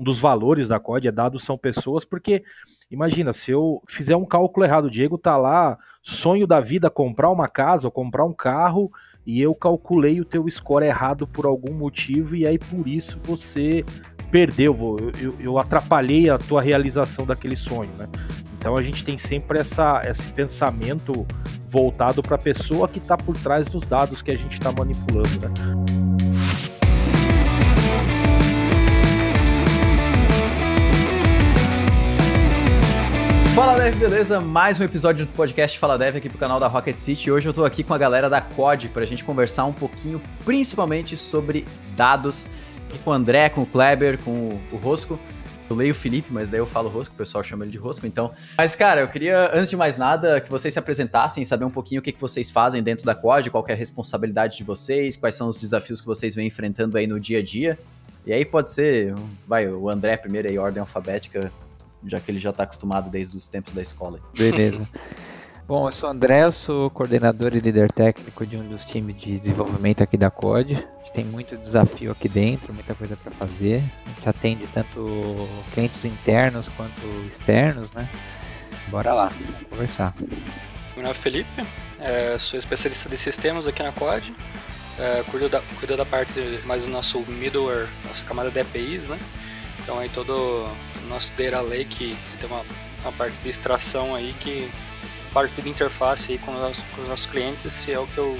[0.00, 2.42] um dos valores da COD é dados são pessoas, porque
[2.90, 7.30] imagina, se eu fizer um cálculo errado, o Diego tá lá, sonho da vida, comprar
[7.30, 8.90] uma casa ou comprar um carro,
[9.26, 13.84] e eu calculei o teu score errado por algum motivo, e aí por isso você
[14.30, 18.08] perdeu, eu, eu, eu atrapalhei a tua realização daquele sonho, né?
[18.58, 21.26] Então a gente tem sempre essa, esse pensamento
[21.66, 25.28] voltado para a pessoa que está por trás dos dados que a gente está manipulando.
[25.40, 26.09] Né?
[33.54, 34.40] Fala Dev, beleza?
[34.40, 37.32] Mais um episódio do podcast Fala Dev aqui pro canal da Rocket City.
[37.32, 41.16] Hoje eu tô aqui com a galera da COD pra gente conversar um pouquinho, principalmente
[41.16, 42.46] sobre dados,
[42.88, 45.18] aqui com o André, com o Kleber, com o Rosco.
[45.68, 48.06] Eu leio o Felipe, mas daí eu falo Rosco, o pessoal chama ele de Rosco,
[48.06, 48.32] então.
[48.56, 52.00] Mas, cara, eu queria, antes de mais nada, que vocês se apresentassem, saber um pouquinho
[52.00, 55.34] o que, que vocês fazem dentro da Quad, qual é a responsabilidade de vocês, quais
[55.34, 57.76] são os desafios que vocês vêm enfrentando aí no dia a dia.
[58.24, 59.12] E aí pode ser,
[59.46, 61.52] vai, o André primeiro aí, ordem alfabética,
[62.06, 64.20] já que ele já tá acostumado desde os tempos da escola.
[64.36, 64.88] Beleza.
[65.70, 69.16] Bom, eu sou o André, eu sou coordenador e líder técnico de um dos times
[69.16, 70.74] de desenvolvimento aqui da COD.
[70.74, 73.84] A gente tem muito desafio aqui dentro, muita coisa para fazer.
[74.04, 78.10] A gente atende tanto clientes internos quanto externos, né?
[78.88, 80.12] Bora lá, vamos conversar.
[80.18, 81.48] Meu nome é Felipe,
[82.00, 84.34] é, sou especialista de sistemas aqui na COD.
[84.98, 89.20] É, cuido, da, cuido da parte mais do nosso middleware, nossa camada de APIs, né?
[89.90, 92.62] Então aí todo o nosso Data Lake tem uma,
[93.02, 94.70] uma parte de extração aí que
[95.34, 98.38] parte de interface aí com os, com os nossos clientes é o que eu,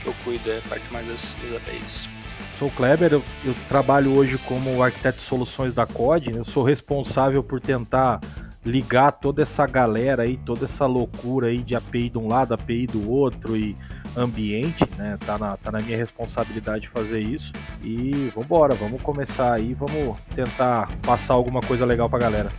[0.00, 2.08] que eu cuido, é a parte mais das APIs.
[2.56, 6.38] Sou o Kleber, eu, eu, trabalho hoje como arquiteto de soluções da COD, né?
[6.38, 8.20] eu sou responsável por tentar
[8.64, 12.86] ligar toda essa galera aí, toda essa loucura aí de API de um lado, API
[12.86, 13.74] do outro e
[14.16, 15.18] ambiente, né?
[15.24, 17.52] Tá na, tá na minha responsabilidade fazer isso.
[17.82, 22.52] E vambora, vamos começar aí, vamos tentar passar alguma coisa legal pra galera.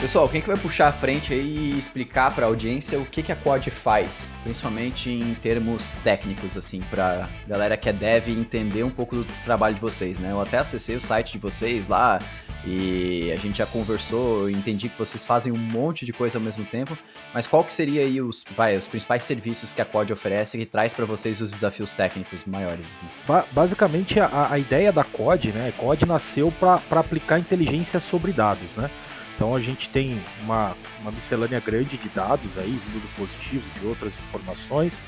[0.00, 3.22] Pessoal, quem que vai puxar a frente aí e explicar para a audiência o que,
[3.22, 8.82] que a Quad faz, principalmente em termos técnicos, assim, para galera que é dev entender
[8.82, 10.32] um pouco do trabalho de vocês, né?
[10.32, 12.18] Eu até acessei o site de vocês lá
[12.64, 16.64] e a gente já conversou, entendi que vocês fazem um monte de coisa ao mesmo
[16.64, 16.96] tempo,
[17.34, 20.64] mas qual que seria aí os, vai, os principais serviços que a Quad oferece e
[20.64, 22.86] traz para vocês os desafios técnicos maiores?
[22.86, 23.06] Assim?
[23.28, 25.74] Ba basicamente, a, a ideia da Quad, né?
[25.76, 28.90] Quad nasceu para aplicar inteligência sobre dados, né?
[29.40, 33.86] Então a gente tem uma, uma miscelânea grande de dados aí, vindo do positivo, de
[33.86, 35.02] outras informações,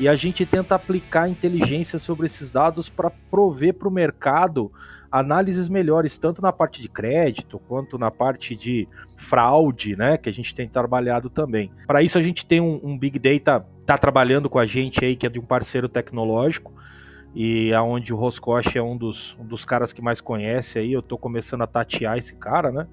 [0.00, 4.72] e a gente tenta aplicar inteligência sobre esses dados para prover para o mercado
[5.08, 10.16] análises melhores, tanto na parte de crédito quanto na parte de fraude, né?
[10.16, 11.70] Que a gente tem trabalhado também.
[11.86, 15.14] Para isso, a gente tem um, um Big Data, tá trabalhando com a gente aí,
[15.14, 16.74] que é de um parceiro tecnológico
[17.32, 21.00] e aonde o Roscoche é um dos, um dos caras que mais conhece aí, eu
[21.00, 22.88] estou começando a tatear esse cara, né?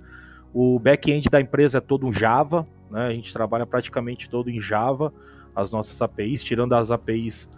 [0.54, 3.08] O back-end da empresa é todo um Java, né?
[3.08, 5.12] A gente trabalha praticamente todo em Java,
[5.56, 7.50] as nossas APIs, tirando as APIs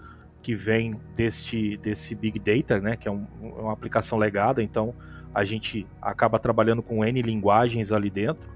[0.42, 2.96] que vêm deste, desse Big Data, né?
[2.96, 4.94] Que é um, uma aplicação legada, então
[5.34, 8.50] a gente acaba trabalhando com N linguagens ali dentro.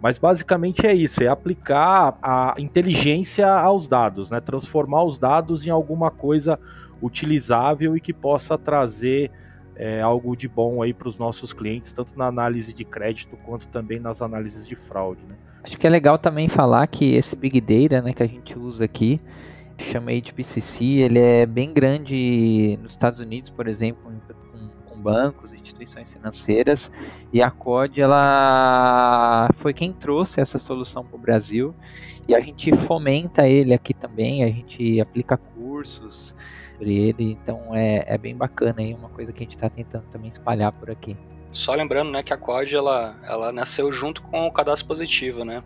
[0.00, 4.40] Mas basicamente é isso, é aplicar a inteligência aos dados, né?
[4.40, 6.58] Transformar os dados em alguma coisa
[7.00, 9.30] utilizável e que possa trazer
[9.76, 13.66] é, algo de bom aí para os nossos clientes, tanto na análise de crédito quanto
[13.68, 15.22] também nas análises de fraude.
[15.26, 15.34] Né?
[15.62, 18.84] Acho que é legal também falar que esse Big Data né, que a gente usa
[18.84, 19.20] aqui,
[19.78, 24.12] chama HPCC, ele é bem grande nos Estados Unidos, por exemplo,
[24.52, 26.92] com, com bancos, instituições financeiras,
[27.32, 31.74] e a COD ela foi quem trouxe essa solução para o Brasil,
[32.28, 36.34] e a gente fomenta ele aqui também, a gente aplica cursos,
[36.82, 40.04] sobre ele, então é, é bem bacana aí, uma coisa que a gente está tentando
[40.10, 41.16] também espalhar por aqui.
[41.52, 45.62] Só lembrando, né, que a COD ela, ela nasceu junto com o cadastro positivo, né?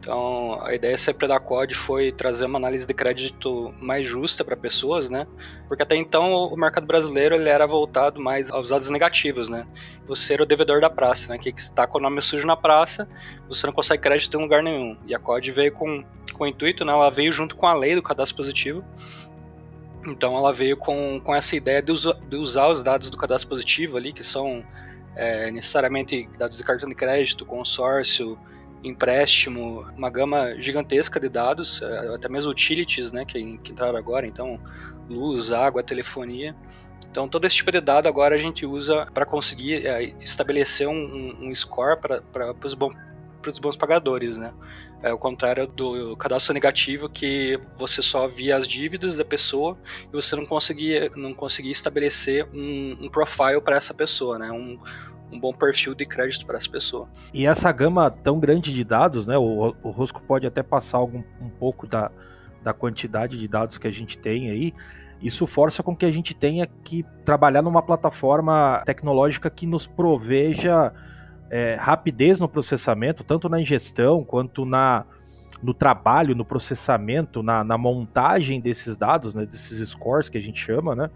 [0.00, 4.56] Então, a ideia sempre da COD foi trazer uma análise de crédito mais justa para
[4.56, 5.26] pessoas, né?
[5.66, 9.66] Porque até então o mercado brasileiro ele era voltado mais aos dados negativos, né?
[10.06, 11.38] Você era o devedor da praça, né?
[11.38, 13.08] Que está com o nome sujo na praça,
[13.48, 14.96] você não consegue crédito em lugar nenhum.
[15.04, 16.92] E a COD veio com, com o intuito, né?
[16.92, 18.84] Ela veio junto com a lei do cadastro positivo
[20.06, 23.48] então ela veio com, com essa ideia de, usa, de usar os dados do cadastro
[23.48, 24.64] positivo ali, que são
[25.16, 28.38] é, necessariamente dados de cartão de crédito, consórcio,
[28.82, 34.26] empréstimo, uma gama gigantesca de dados, é, até mesmo utilities, né, que, que entraram agora,
[34.26, 34.60] então
[35.08, 36.54] luz, água, telefonia.
[37.10, 41.36] Então todo esse tipo de dado agora a gente usa para conseguir é, estabelecer um,
[41.40, 42.74] um, score para os
[43.60, 44.52] bons pagadores, né?
[45.02, 50.12] É o contrário do cadastro negativo que você só via as dívidas da pessoa e
[50.12, 54.50] você não conseguia, não conseguia estabelecer um, um profile para essa pessoa, né?
[54.50, 54.78] Um,
[55.30, 57.08] um bom perfil de crédito para essa pessoa.
[57.32, 59.36] E essa gama tão grande de dados, né?
[59.38, 62.10] O, o Rosco pode até passar algum, um pouco da,
[62.62, 64.74] da quantidade de dados que a gente tem aí.
[65.20, 70.92] Isso força com que a gente tenha que trabalhar numa plataforma tecnológica que nos proveja
[71.50, 75.04] é, rapidez no processamento, tanto na ingestão quanto na,
[75.62, 80.60] no trabalho, no processamento, na, na montagem desses dados, né, desses scores que a gente
[80.60, 81.10] chama, né?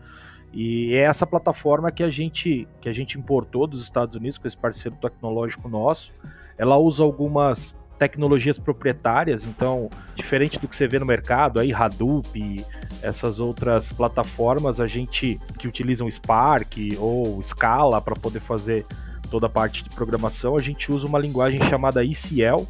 [0.53, 4.47] E é essa plataforma que a gente que a gente importou dos Estados Unidos com
[4.47, 6.13] esse parceiro tecnológico nosso.
[6.59, 12.67] Ela usa algumas tecnologias proprietárias, então, diferente do que você vê no mercado, aí Hadoop,
[13.01, 18.85] essas outras plataformas, a gente que utilizam Spark ou Scala para poder fazer
[19.33, 22.69] toda a parte de programação, a gente usa uma linguagem chamada ECL,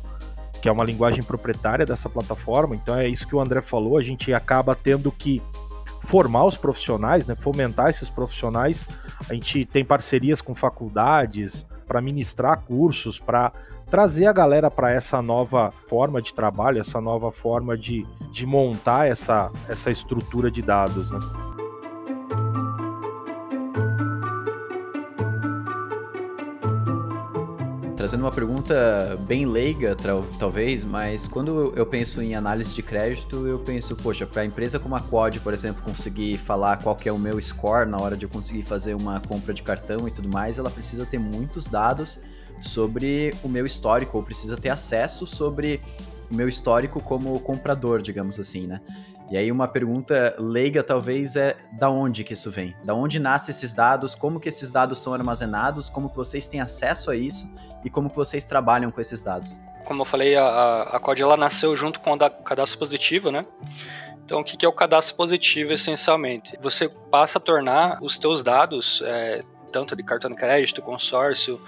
[0.62, 2.76] que é uma linguagem proprietária dessa plataforma.
[2.76, 5.43] Então é isso que o André falou, a gente acaba tendo que
[6.05, 8.87] formar os profissionais, né, fomentar esses profissionais.
[9.29, 13.53] A gente tem parcerias com faculdades para ministrar cursos, para
[13.91, 19.09] trazer a galera para essa nova forma de trabalho, essa nova forma de, de montar
[19.09, 21.11] essa, essa estrutura de dados.
[21.11, 21.19] Né?
[28.02, 29.94] Trazendo uma pergunta bem leiga,
[30.37, 34.76] talvez, mas quando eu penso em análise de crédito, eu penso, poxa, para a empresa
[34.81, 38.16] como a Quad, por exemplo, conseguir falar qual que é o meu score na hora
[38.16, 41.69] de eu conseguir fazer uma compra de cartão e tudo mais, ela precisa ter muitos
[41.69, 42.19] dados
[42.60, 45.81] sobre o meu histórico, ou precisa ter acesso sobre
[46.28, 48.81] o meu histórico como comprador, digamos assim, né?
[49.32, 52.76] E aí uma pergunta leiga talvez é da onde que isso vem?
[52.84, 54.14] Da onde nascem esses dados?
[54.14, 55.88] Como que esses dados são armazenados?
[55.88, 57.50] Como que vocês têm acesso a isso?
[57.82, 59.58] E como que vocês trabalham com esses dados?
[59.87, 63.46] Como eu falei, a, a COD ela nasceu junto com o cadastro positivo, né?
[64.23, 66.58] Então, o que é o cadastro positivo, essencialmente?
[66.61, 69.43] Você passa a tornar os teus dados, é,
[69.73, 71.58] tanto de cartão de crédito, consórcio,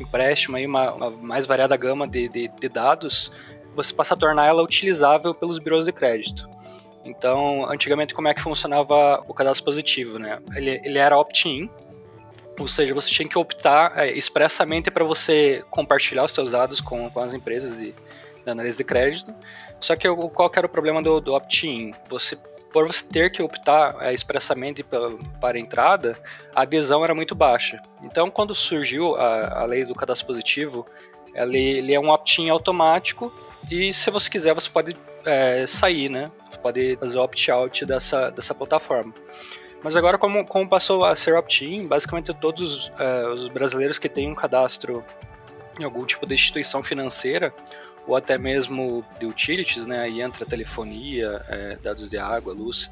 [0.00, 3.30] empréstimo, aí uma, uma mais variada gama de, de, de dados,
[3.76, 6.50] você passa a tornar ela utilizável pelos birôs de crédito.
[7.04, 10.38] Então, antigamente, como é que funcionava o cadastro positivo, né?
[10.54, 11.68] Ele, ele era opt-in,
[12.58, 17.10] ou seja, você tinha que optar é, expressamente para você compartilhar os seus dados com,
[17.10, 19.34] com as empresas de, de análise de crédito.
[19.80, 21.92] Só que qual que era o problema do, do opt-in?
[22.08, 22.36] Você,
[22.72, 25.10] por você ter que optar é, expressamente para,
[25.40, 26.16] para a entrada,
[26.54, 27.80] a adesão era muito baixa.
[28.04, 30.86] Então, quando surgiu a, a lei do cadastro positivo,
[31.34, 33.32] ele, ele é um opt-in automático
[33.70, 36.26] e se você quiser, você pode é, sair, né?
[36.50, 39.12] Você pode fazer opt-out dessa, dessa plataforma.
[39.82, 44.30] Mas agora, como, como passou a ser opt-in, basicamente todos é, os brasileiros que têm
[44.30, 45.04] um cadastro
[45.78, 47.52] em algum tipo de instituição financeira,
[48.06, 50.00] ou até mesmo de utilities, né?
[50.00, 52.90] Aí entra telefonia, é, dados de água, luz,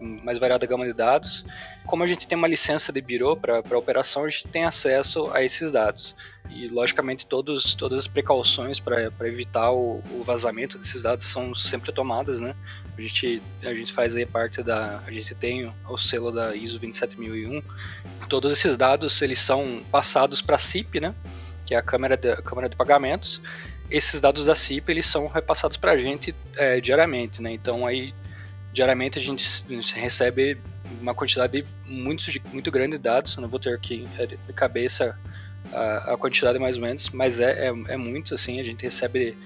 [0.00, 1.44] mais variada gama de dados.
[1.86, 5.42] Como a gente tem uma licença de birô para operação, a gente tem acesso a
[5.42, 6.14] esses dados.
[6.50, 11.92] E, logicamente, todos, todas as precauções para evitar o, o, vazamento desses dados são sempre
[11.92, 12.54] tomadas, né?
[12.96, 15.02] A gente, a gente faz aí parte da...
[15.06, 17.62] A gente tem o selo da ISO 27001.
[18.28, 21.14] Todos esses dados, eles são passados para a CIP, né?
[21.64, 23.40] Que é a Câmara de, a Câmara de Pagamentos.
[23.90, 27.52] Esses dados da CIP, eles são repassados para a gente é, diariamente, né?
[27.52, 28.14] Então, aí
[28.76, 29.64] diariamente a gente,
[29.94, 30.58] recebe
[31.00, 34.04] uma quantidade muito, muito grande de dados, não vou ter aqui
[34.46, 35.18] de cabeça
[35.72, 39.36] a, a quantidade mais ou menos, mas é, é, é muito, assim, a gente recebe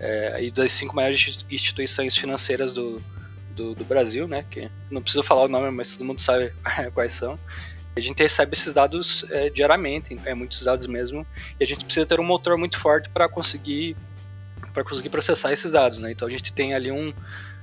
[0.00, 3.02] é, aí das cinco maiores instituições financeiras do,
[3.54, 6.52] do, do, Brasil, né, que não preciso falar o nome, mas todo mundo sabe
[6.94, 7.38] quais são.
[7.96, 11.26] A gente recebe esses dados é, diariamente, é muitos dados mesmo,
[11.58, 13.96] e a gente precisa ter um motor muito forte para conseguir
[14.72, 16.12] para conseguir processar esses dados, né?
[16.12, 17.12] Então a gente tem ali um,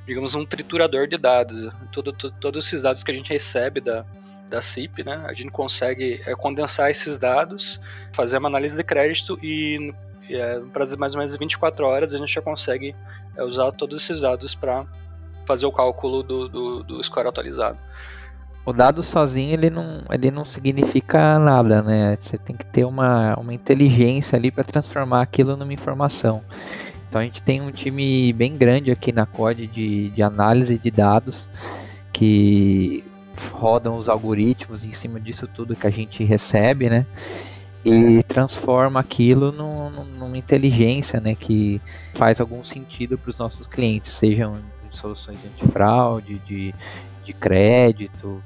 [0.05, 1.69] digamos, um triturador de dados.
[1.91, 4.05] Todo, todo, todos esses dados que a gente recebe da,
[4.49, 7.79] da CIP, né, a gente consegue é, condensar esses dados,
[8.13, 9.93] fazer uma análise de crédito e,
[10.29, 12.95] é, de mais ou menos 24 horas a gente já consegue
[13.35, 14.85] é, usar todos esses dados para
[15.45, 17.77] fazer o cálculo do, do, do, score atualizado.
[18.65, 22.17] O dado sozinho ele não, ele não significa nada, né?
[22.19, 26.41] Você tem que ter uma, uma inteligência ali para transformar aquilo numa informação.
[27.07, 30.89] Então a gente tem um time bem grande aqui na COD de, de análise de
[30.89, 31.47] dados
[32.11, 33.04] que
[33.51, 37.05] rodam os algoritmos em cima disso tudo que a gente recebe, né?
[37.83, 41.35] E transforma aquilo num, numa inteligência, né?
[41.35, 41.79] Que
[42.15, 44.53] faz algum sentido para os nossos clientes, sejam
[44.89, 46.73] soluções de antifraude, de,
[47.23, 48.41] de crédito.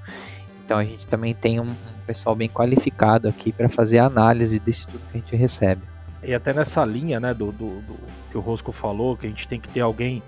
[0.66, 4.60] Então a gente também tem um, um pessoal bem qualificado aqui para fazer a análise
[4.60, 5.82] disso tudo que a gente recebe.
[6.22, 7.96] E até nessa linha, né, do, do, do
[8.30, 10.22] que o Rosco falou, que a gente tem que ter alguém,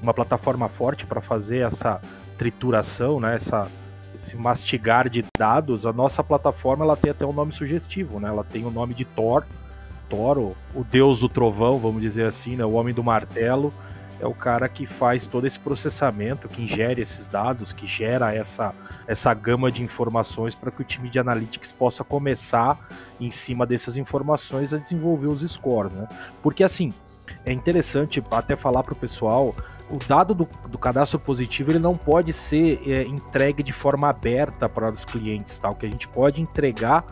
[0.00, 2.00] uma plataforma forte para fazer essa
[2.38, 3.68] trituração, né, essa,
[4.14, 8.28] esse mastigar de dados, a nossa plataforma ela tem até um nome sugestivo, né?
[8.28, 9.44] Ela tem o nome de Thor,
[10.08, 12.64] Thor, o, o deus do trovão, vamos dizer assim, né?
[12.64, 13.72] O homem do martelo
[14.20, 18.72] é o cara que faz todo esse processamento, que ingere esses dados, que gera essa,
[19.06, 22.78] essa gama de informações para que o time de analytics possa começar,
[23.20, 26.06] em cima dessas informações, a desenvolver os scores, né?
[26.42, 26.92] Porque assim,
[27.44, 29.54] é interessante até falar para o pessoal
[29.90, 34.68] o dado do, do, cadastro positivo ele não pode ser é, entregue de forma aberta
[34.68, 35.58] para os clientes.
[35.58, 35.70] Tá?
[35.70, 37.04] O que a gente pode entregar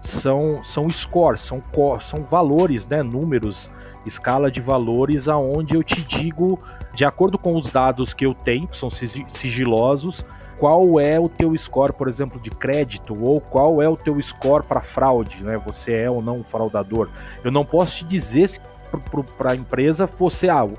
[0.00, 1.62] são, são scores, são,
[2.00, 3.70] são valores, né, números,
[4.06, 6.58] escala de valores aonde eu te digo,
[6.94, 10.24] de acordo com os dados que eu tenho, que são sigilosos,
[10.58, 14.64] qual é o teu score, por exemplo, de crédito, ou qual é o teu score
[14.64, 15.56] para fraude, né?
[15.64, 17.08] Você é ou não um fraudador.
[17.44, 18.50] Eu não posso te dizer
[19.36, 20.76] para a empresa você, ah, o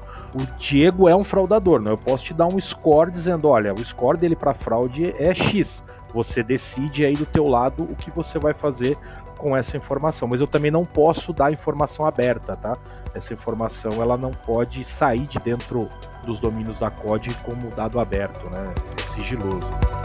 [0.58, 1.92] Diego é um fraudador, não?
[1.92, 5.84] Eu posso te dar um score dizendo, olha, o score dele para fraude é X.
[6.14, 8.98] Você decide aí do teu lado o que você vai fazer
[9.38, 12.76] com essa informação, mas eu também não posso dar informação aberta, tá?
[13.14, 15.90] Essa informação ela não pode sair de dentro
[16.26, 18.74] dos domínios da COD como dado aberto, né?
[18.98, 19.99] É sigiloso.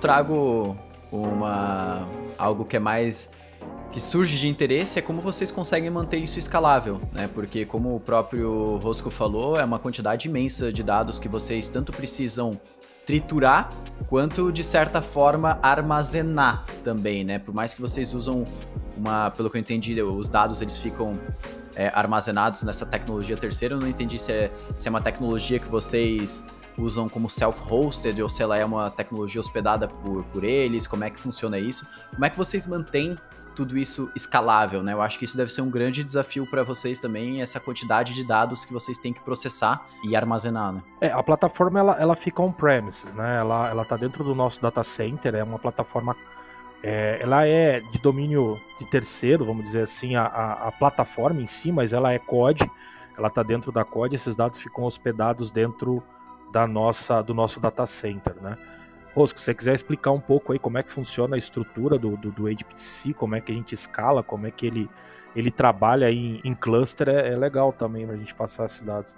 [0.00, 0.76] Trago
[1.12, 3.28] uma algo que é mais
[3.92, 7.28] que surge de interesse é como vocês conseguem manter isso escalável, né?
[7.34, 11.92] Porque como o próprio Rosco falou, é uma quantidade imensa de dados que vocês tanto
[11.92, 12.52] precisam
[13.04, 13.68] triturar
[14.08, 17.40] quanto de certa forma armazenar também, né?
[17.40, 18.44] Por mais que vocês usam
[18.96, 21.12] uma, pelo que eu entendi, os dados eles ficam
[21.74, 23.74] é, armazenados nessa tecnologia terceira.
[23.74, 26.44] Eu não entendi se é, se é uma tecnologia que vocês
[26.78, 31.10] usam como self-hosted ou se ela é uma tecnologia hospedada por, por eles, como é
[31.10, 31.86] que funciona isso?
[32.10, 33.16] Como é que vocês mantêm
[33.54, 34.92] tudo isso escalável, né?
[34.92, 38.24] Eu acho que isso deve ser um grande desafio para vocês também, essa quantidade de
[38.24, 40.82] dados que vocês têm que processar e armazenar, né?
[41.00, 43.38] É, a plataforma ela, ela fica on-premises, né?
[43.38, 46.16] Ela, ela tá dentro do nosso data center, é uma plataforma
[46.82, 51.46] é, ela é de domínio de terceiro, vamos dizer assim, a, a, a, plataforma em
[51.46, 52.70] si, mas ela é COD,
[53.16, 56.02] ela está dentro da COD, esses dados ficam hospedados dentro
[56.52, 58.56] da nossa, do nosso data center, né?
[59.14, 62.16] Rosco, se você quiser explicar um pouco aí como é que funciona a estrutura do,
[62.16, 64.88] do, do HPC, como é que a gente escala, como é que ele,
[65.34, 69.14] ele trabalha em, em cluster, é, é legal também para a gente passar esses dados.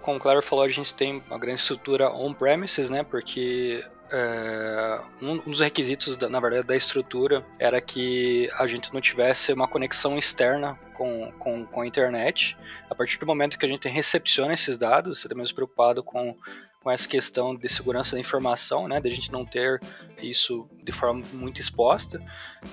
[0.00, 3.02] Como o Claro falou, a gente tem uma grande estrutura on-premises, né?
[3.02, 9.00] Porque é, um, dos requisitos, da, na verdade, da estrutura era que a gente não
[9.00, 12.56] tivesse uma conexão externa com, com, com a internet.
[12.88, 16.36] A partir do momento que a gente recepciona esses dados, você está mesmo preocupado com
[16.82, 19.80] com essa questão de segurança da informação, né, de a gente não ter
[20.22, 22.22] isso de forma muito exposta.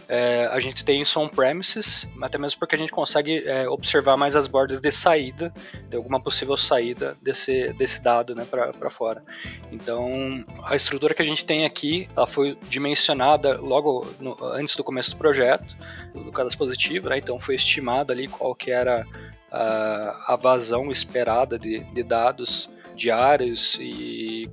[0.07, 4.35] É, a gente tem isso on-premises, até mesmo porque a gente consegue é, observar mais
[4.35, 5.53] as bordas de saída,
[5.89, 9.23] de alguma possível saída desse, desse dado né, para fora.
[9.71, 14.83] Então, a estrutura que a gente tem aqui, ela foi dimensionada logo no, antes do
[14.83, 15.75] começo do projeto,
[16.13, 19.05] do cadastro positivo, né, então foi estimada ali qual que era
[19.51, 24.49] a, a vazão esperada de, de dados diários e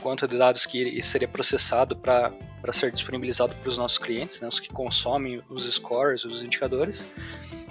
[0.00, 2.32] quanto de dados que seria processado para
[2.72, 7.06] ser disponibilizado para os nossos clientes, né, os que consomem os scores, os indicadores.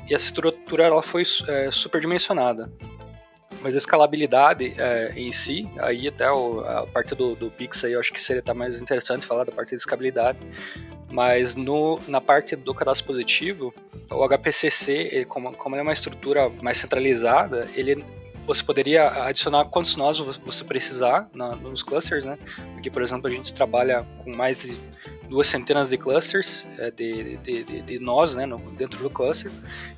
[0.10, 2.72] E essa estrutura ela foi é, superdimensionada.
[3.62, 7.94] Mas a escalabilidade é, em si, aí até o, a parte do, do Pix aí
[7.94, 10.40] eu acho que seria até mais interessante falar da parte de escalabilidade.
[11.10, 13.74] Mas no, na parte do cadastro positivo,
[14.12, 18.04] o HPCC, ele, como, como é uma estrutura mais centralizada, ele
[18.46, 22.38] você poderia adicionar quantos nós você precisar na, nos clusters, né?
[22.74, 24.80] Porque, por exemplo, a gente trabalha com mais de
[25.28, 29.52] duas centenas de clusters é, de, de, de, de, nós né, no, dentro do cluster.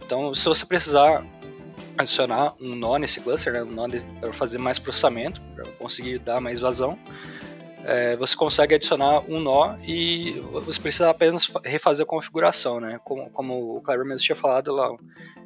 [0.06, 1.26] Então, se você precisar
[1.98, 3.88] adicionar um nó nesse cluster, né, um nó
[4.20, 6.98] para fazer mais processamento, para conseguir dar mais vazão,
[7.84, 13.00] é, você consegue adicionar um nó e você precisa apenas refazer a configuração, né?
[13.04, 14.96] Como, como o Kleber mesmo tinha falado lá,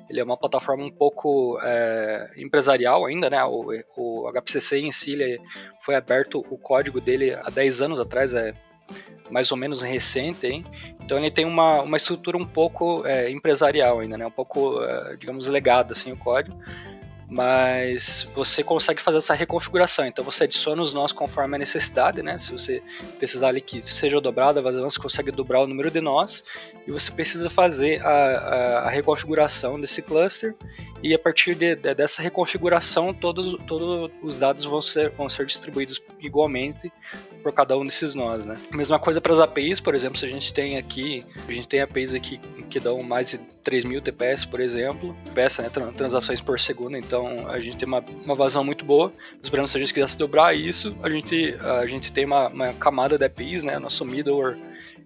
[0.09, 3.43] ele é uma plataforma um pouco é, empresarial ainda, né?
[3.43, 5.39] O, o HPCC em si
[5.81, 8.53] foi aberto o código dele há 10 anos atrás, é
[9.29, 10.65] mais ou menos recente, hein?
[10.99, 14.25] Então ele tem uma, uma estrutura um pouco é, empresarial ainda, né?
[14.25, 16.57] Um pouco, é, digamos, legada assim o código
[17.31, 20.05] mas você consegue fazer essa reconfiguração.
[20.05, 22.37] Então você adiciona os nós conforme a necessidade, né?
[22.37, 22.83] Se você
[23.17, 26.43] precisar ali que seja dobrado a vazão, você consegue dobrar o número de nós
[26.85, 30.53] e você precisa fazer a, a, a reconfiguração desse cluster
[31.01, 35.45] e a partir de, de, dessa reconfiguração todos, todos os dados vão ser, vão ser
[35.45, 36.91] distribuídos igualmente
[37.41, 38.55] por cada um desses nós, né?
[38.71, 41.81] Mesma coisa para as APIs, por exemplo, se a gente tem aqui, a gente tem
[41.81, 46.97] APIs aqui que dão mais de 3.000 TPS, por exemplo, TPS, né, transações por segundo,
[46.97, 49.11] então a gente tem uma, uma vazão muito boa.
[49.39, 52.47] Mas, por exemplo, se a gente quisesse dobrar isso, a gente, a gente tem uma,
[52.47, 54.57] uma camada de APIs, né, nosso middleware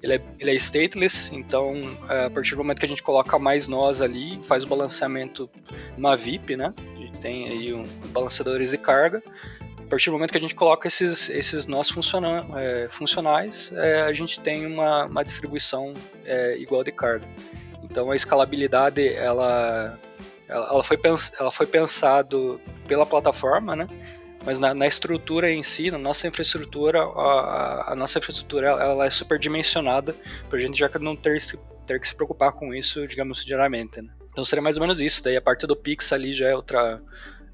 [0.06, 1.74] ele é, ele é stateless, então
[2.08, 5.50] é, a partir do momento que a gente coloca mais nós ali, faz o balanceamento
[5.98, 6.74] numa VIP, né?
[6.96, 9.24] A gente tem aí um, balanceadores de carga.
[9.78, 14.02] A partir do momento que a gente coloca esses, esses nós funciona, é, funcionais, é,
[14.02, 15.94] a gente tem uma, uma distribuição
[16.24, 17.28] é, igual de carga.
[17.84, 19.98] Então a escalabilidade ela,
[20.48, 23.88] ela, ela, foi, pens, ela foi pensado pela plataforma, né?
[24.46, 29.10] mas na, na, estrutura em si, na nossa infraestrutura, a, a nossa infraestrutura ela é
[29.10, 30.16] superdimensionada
[30.48, 31.38] para a gente já não ter,
[31.88, 34.02] ter que se preocupar com isso, digamos, diariamente.
[34.02, 34.10] Né?
[34.32, 35.24] Então seria mais ou menos isso.
[35.24, 37.02] Daí a parte do Pix ali já é outra,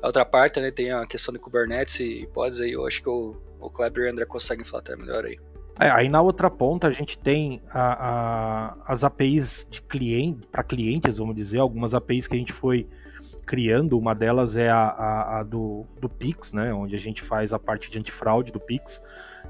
[0.01, 0.69] é outra parte, né?
[0.69, 4.07] Tem a questão de Kubernetes e pods aí, eu acho que o, o Kleber e
[4.07, 5.39] o André conseguem falar até melhor aí.
[5.81, 10.61] É, aí na outra ponta a gente tem a, a, as APIs de cliente, para
[10.63, 12.88] clientes, vamos dizer, algumas APIs que a gente foi
[13.47, 13.97] criando.
[13.97, 17.89] Uma delas é a, a, do, do Pix, né, onde a gente faz a parte
[17.89, 19.01] de antifraude do Pix.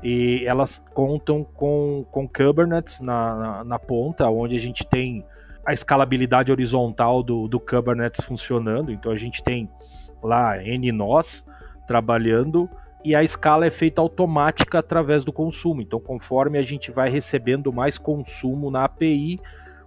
[0.01, 5.25] E elas contam com, com Kubernetes na, na, na ponta, onde a gente tem
[5.65, 8.89] a escalabilidade horizontal do, do Kubernetes funcionando.
[8.89, 9.69] Então a gente tem
[10.23, 11.45] lá N nós
[11.85, 12.69] trabalhando
[13.03, 15.81] e a escala é feita automática através do consumo.
[15.81, 19.39] Então, conforme a gente vai recebendo mais consumo na API,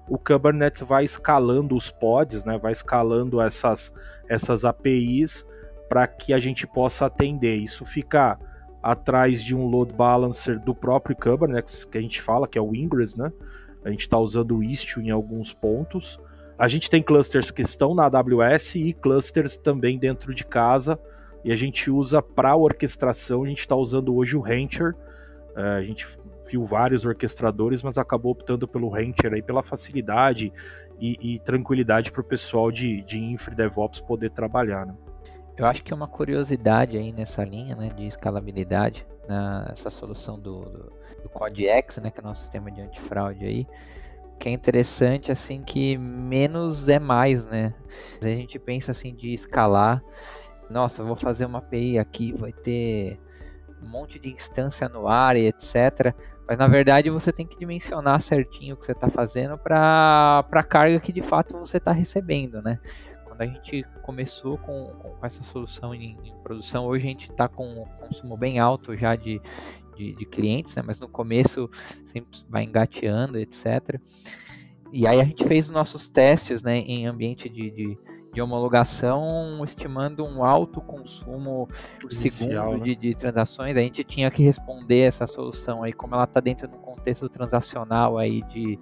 [0.08, 3.92] o Kubernetes vai escalando os pods, né, vai escalando essas,
[4.28, 5.46] essas APIs
[5.88, 7.56] para que a gente possa atender.
[7.56, 8.38] Isso fica
[8.82, 12.74] atrás de um load balancer do próprio Kubernetes, que a gente fala, que é o
[12.74, 13.32] Ingress, né?
[13.84, 16.18] A gente está usando o Istio em alguns pontos.
[16.58, 20.98] A gente tem clusters que estão na AWS e clusters também dentro de casa.
[21.44, 24.94] E a gente usa para orquestração, a gente está usando hoje o Rancher.
[25.54, 26.06] Uh, a gente
[26.50, 30.52] viu vários orquestradores, mas acabou optando pelo Rancher aí pela facilidade
[31.00, 34.86] e, e tranquilidade para o pessoal de, de infra DevOps poder trabalhar.
[34.86, 34.94] Né?
[35.56, 39.06] Eu acho que é uma curiosidade aí nessa linha né, de escalabilidade,
[39.68, 40.92] nessa solução do, do,
[41.22, 43.66] do CodeX, né, que é o nosso sistema de antifraude aí,
[44.38, 47.72] que é interessante assim que menos é mais, né?
[48.20, 50.02] A gente pensa assim de escalar,
[50.74, 53.16] nossa, vou fazer uma API aqui, vai ter
[53.80, 56.12] um monte de instância no ar e etc.
[56.48, 60.62] Mas na verdade você tem que dimensionar certinho o que você está fazendo para a
[60.64, 62.80] carga que de fato você está recebendo, né?
[63.24, 67.46] Quando a gente começou com, com essa solução em, em, produção, hoje a gente está
[67.48, 69.40] com um consumo bem alto já de,
[69.96, 70.82] de, de, clientes, né?
[70.84, 71.70] Mas no começo
[72.04, 74.00] sempre vai engateando, etc.
[74.92, 77.98] E aí a gente fez os nossos testes né, em ambiente de, de
[78.34, 81.68] de homologação estimando um alto consumo
[82.00, 82.84] por segundo né?
[82.84, 86.66] de, de, transações, a gente tinha que responder essa solução aí, como ela está dentro
[86.66, 88.78] de um contexto transacional aí de,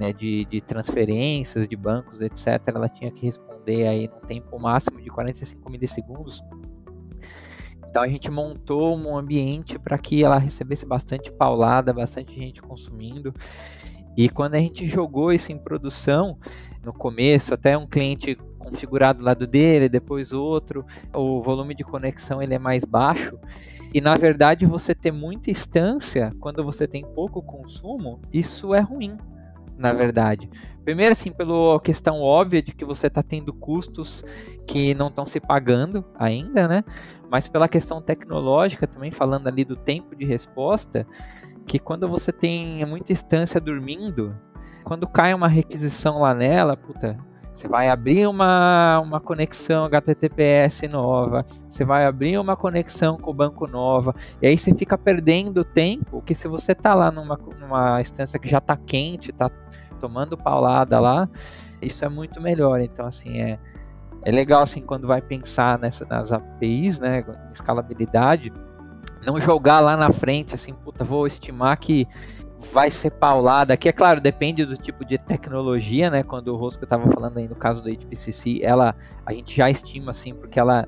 [0.00, 5.00] né, de, de, transferências de bancos, etc., ela tinha que responder aí no tempo máximo
[5.00, 6.42] de 45 milissegundos.
[7.90, 13.34] Então a gente montou um ambiente para que ela recebesse bastante paulada, bastante gente consumindo.
[14.16, 16.38] E quando a gente jogou isso em produção,
[16.82, 18.36] no começo, até um cliente
[18.68, 23.38] configurado do lado dele, depois outro, o volume de conexão ele é mais baixo.
[23.92, 29.16] E na verdade, você ter muita instância quando você tem pouco consumo, isso é ruim,
[29.76, 30.48] na verdade.
[30.84, 34.24] Primeiro, assim, pela questão óbvia de que você está tendo custos
[34.66, 36.84] que não estão se pagando ainda, né?
[37.30, 41.06] Mas pela questão tecnológica também, falando ali do tempo de resposta,
[41.66, 44.34] que quando você tem muita instância dormindo,
[44.82, 47.18] quando cai uma requisição lá nela, puta,
[47.58, 53.34] você vai abrir uma, uma conexão HTTPS nova, você vai abrir uma conexão com o
[53.34, 58.00] banco nova, e aí você fica perdendo tempo, que se você tá lá numa, numa
[58.00, 59.50] instância que já tá quente, tá
[59.98, 61.28] tomando paulada lá,
[61.82, 62.80] isso é muito melhor.
[62.80, 63.58] Então, assim, é,
[64.22, 68.52] é legal, assim, quando vai pensar nessa, nas APIs, né, escalabilidade,
[69.26, 72.06] não jogar lá na frente, assim, puta, vou estimar que
[72.72, 73.74] vai ser paulada.
[73.74, 76.22] Aqui, é claro, depende do tipo de tecnologia, né?
[76.22, 78.94] Quando o Rosco estava falando aí no caso do HPCC, ela,
[79.24, 80.86] a gente já estima assim, porque ela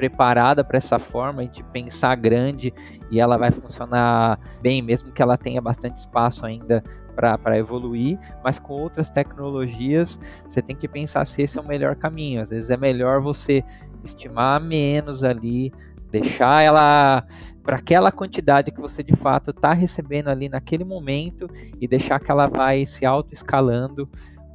[0.00, 2.72] preparada para essa forma, gente pensar grande
[3.10, 6.82] e ela vai funcionar bem, mesmo que ela tenha bastante espaço ainda
[7.14, 11.96] para evoluir, mas com outras tecnologias você tem que pensar se esse é o melhor
[11.96, 12.40] caminho.
[12.40, 13.62] Às vezes é melhor você
[14.02, 15.70] estimar menos ali,
[16.10, 17.24] deixar ela
[17.62, 21.48] para aquela quantidade que você de fato está recebendo ali naquele momento
[21.80, 24.08] e deixar que ela vai se auto-escalando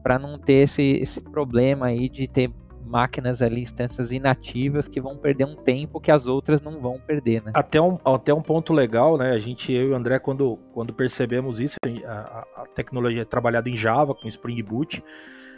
[0.04, 2.52] para não ter esse, esse problema aí de ter
[2.86, 7.41] máquinas ali, instâncias inativas que vão perder um tempo que as outras não vão perder,
[7.44, 7.52] né?
[7.56, 9.32] Até um, até um ponto legal, né?
[9.32, 13.70] A gente, eu e o André, quando, quando percebemos isso, a, a tecnologia é trabalhada
[13.70, 15.04] em Java, com Spring Boot,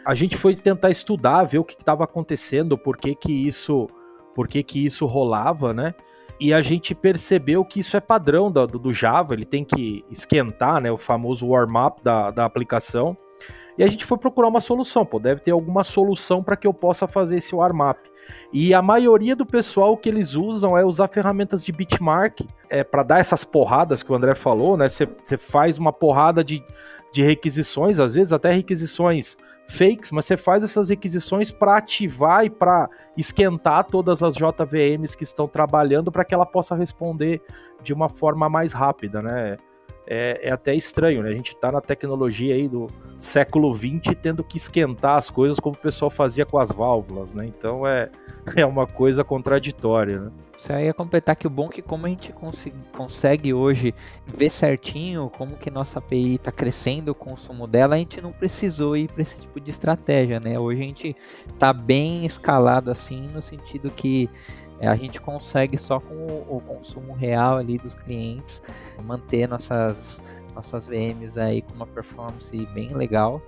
[0.06, 3.90] a gente foi tentar estudar, ver o que estava acontecendo, por que que isso,
[4.38, 5.96] por que que isso rolava, né?
[6.40, 10.80] E a gente percebeu que isso é padrão do, do Java, ele tem que esquentar,
[10.80, 13.18] né, o famoso warm-up da, da aplicação.
[13.76, 16.74] E a gente foi procurar uma solução, pô, deve ter alguma solução para que eu
[16.74, 18.00] possa fazer esse warm-up.
[18.54, 23.02] E a maioria do pessoal que eles usam é usar ferramentas de bitmark é, para
[23.02, 24.88] dar essas porradas que o André falou, né?
[24.88, 25.08] Você
[25.40, 26.64] faz uma porrada de,
[27.12, 29.36] de requisições, às vezes até requisições
[29.68, 35.24] fakes, mas você faz essas requisições para ativar e para esquentar todas as JVMs que
[35.24, 37.42] estão trabalhando para que ela possa responder
[37.84, 39.58] de uma forma mais rápida, né?
[40.08, 41.30] É, é até estranho, né?
[41.30, 42.88] A gente está na tecnologia aí do
[43.20, 47.46] século XX tendo que esquentar as coisas como o pessoal fazia com as válvulas, né?
[47.46, 48.10] Então é,
[48.56, 50.32] é uma coisa contraditória, né?
[50.58, 53.94] Isso aí ia completar que o bom é que como a gente cons consegue hoje
[54.26, 58.98] ver certinho como que nossa API está crescendo o consumo dela, a gente não precisou
[58.98, 60.58] ir para esse tipo de estratégia, né?
[60.58, 61.16] Hoje a gente
[61.46, 66.62] está bem escalado assim, no sentido que é, a gente consegue só com o, o,
[66.62, 68.62] consumo real ali dos clientes
[69.04, 70.22] manter nossas,
[70.54, 73.42] nossas VMs aí com uma performance bem legal.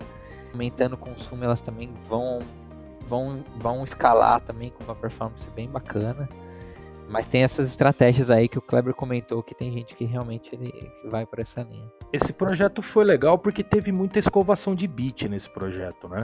[0.51, 2.39] Aumentando o consumo, elas também vão,
[3.05, 6.27] vão, vão escalar também com uma performance bem bacana.
[7.09, 10.71] Mas tem essas estratégias aí que o Kleber comentou que tem gente que realmente ele,
[11.05, 11.91] vai por essa linha.
[12.13, 16.21] Esse projeto foi legal porque teve muita escovação de bit nesse projeto, né?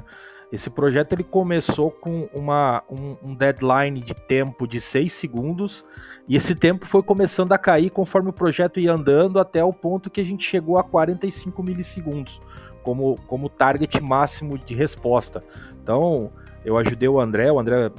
[0.52, 5.84] Esse projeto ele começou com uma, um, um deadline de tempo de 6 segundos
[6.28, 10.10] e esse tempo foi começando a cair conforme o projeto ia andando até o ponto
[10.10, 12.40] que a gente chegou a 45 milissegundos
[12.86, 15.44] como, como target máximo de resposta.
[15.82, 16.32] Então,
[16.64, 17.92] eu ajudei o André, o André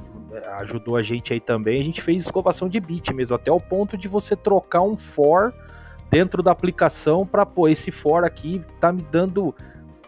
[0.59, 1.79] ajudou a gente aí também.
[1.79, 5.53] A gente fez escovação de bit mesmo, até o ponto de você trocar um for
[6.09, 9.53] dentro da aplicação para pô, esse for aqui tá me dando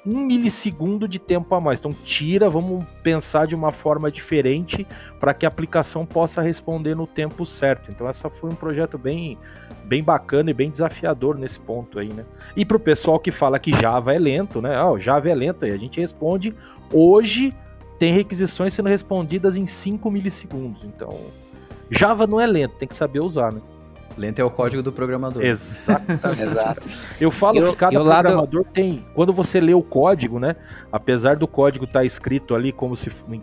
[0.05, 1.79] um milissegundo de tempo a mais.
[1.79, 4.87] Então tira, vamos pensar de uma forma diferente
[5.19, 7.89] para que a aplicação possa responder no tempo certo.
[7.93, 9.37] Então essa foi um projeto bem
[9.85, 12.23] bem bacana e bem desafiador nesse ponto aí, né?
[12.55, 14.81] E para o pessoal que fala que Java é lento, né?
[14.83, 16.55] Oh, Java é lento, aí a gente responde
[16.93, 17.51] hoje
[17.99, 20.85] tem requisições sendo respondidas em 5 milissegundos.
[20.85, 21.09] Então,
[21.91, 23.61] Java não é lento, tem que saber usar, né?
[24.17, 25.43] Lento é o código do programador.
[25.43, 26.25] Exatamente.
[26.43, 26.87] Exato.
[27.21, 28.73] Eu falo eu, que cada programador lado...
[28.73, 29.05] tem.
[29.13, 30.55] Quando você lê o código, né?
[30.91, 33.41] Apesar do código estar tá escrito ali como se em,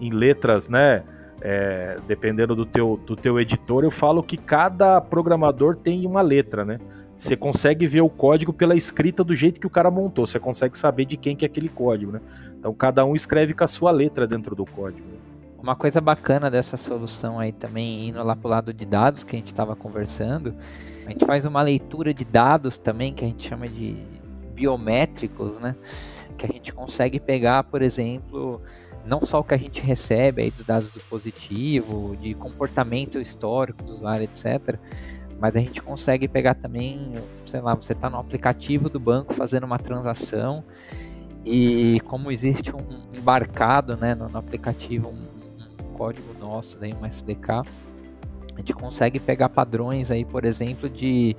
[0.00, 1.02] em letras, né?
[1.42, 6.64] É, dependendo do teu, do teu editor, eu falo que cada programador tem uma letra,
[6.64, 6.78] né?
[7.16, 10.26] Você consegue ver o código pela escrita do jeito que o cara montou.
[10.26, 12.20] Você consegue saber de quem que é aquele código, né?
[12.58, 15.06] Então cada um escreve com a sua letra dentro do código.
[15.58, 19.38] Uma coisa bacana dessa solução aí também, indo lá pro lado de dados que a
[19.38, 20.54] gente estava conversando,
[21.06, 23.96] a gente faz uma leitura de dados também, que a gente chama de
[24.54, 25.74] biométricos, né?
[26.36, 28.60] Que a gente consegue pegar, por exemplo,
[29.06, 33.82] não só o que a gente recebe aí dos dados do positivo, de comportamento histórico
[33.82, 34.78] do usuário, etc.,
[35.38, 37.12] mas a gente consegue pegar também,
[37.44, 40.64] sei lá, você está no aplicativo do banco fazendo uma transação
[41.44, 47.06] e como existe um embarcado né, no, no aplicativo, um, um, código nosso, daí, um
[47.06, 51.36] SDK, a gente consegue pegar padrões aí, por exemplo, de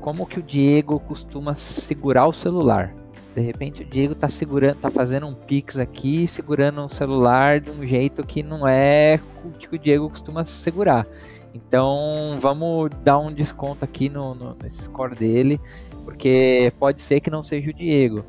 [0.00, 2.92] como que o Diego costuma segurar o celular.
[3.36, 7.70] De repente o Diego está segurando, tá fazendo um pix aqui, segurando o celular de
[7.70, 11.06] um jeito que não é o que o Diego costuma segurar.
[11.56, 15.58] Então vamos dar um desconto aqui no, no, nesse score dele,
[16.04, 18.24] porque pode ser que não seja o Diego.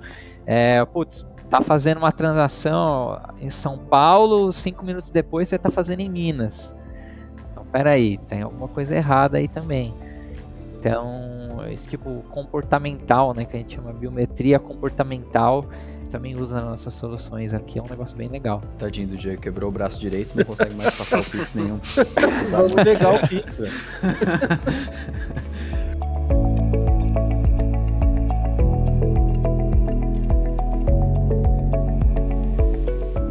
[0.46, 6.00] É, putz, tá fazendo uma transação em São Paulo, cinco minutos depois você tá fazendo
[6.00, 6.74] em Minas.
[7.52, 9.94] Então peraí, tem alguma coisa errada aí também.
[10.80, 15.66] Então, esse tipo comportamental, né, que a gente chama biometria comportamental,
[16.08, 18.62] também usa nas nossas soluções aqui, é um negócio bem legal.
[18.78, 21.80] Tadinho do Diego, quebrou o braço direito, não consegue mais passar o Pix nenhum.
[22.50, 23.72] Vamos pegar o Pix, velho.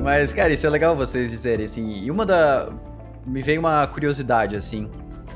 [0.03, 1.91] Mas, cara, isso é legal vocês dizerem, assim.
[1.91, 2.73] E uma da.
[3.27, 4.89] Me veio uma curiosidade, assim.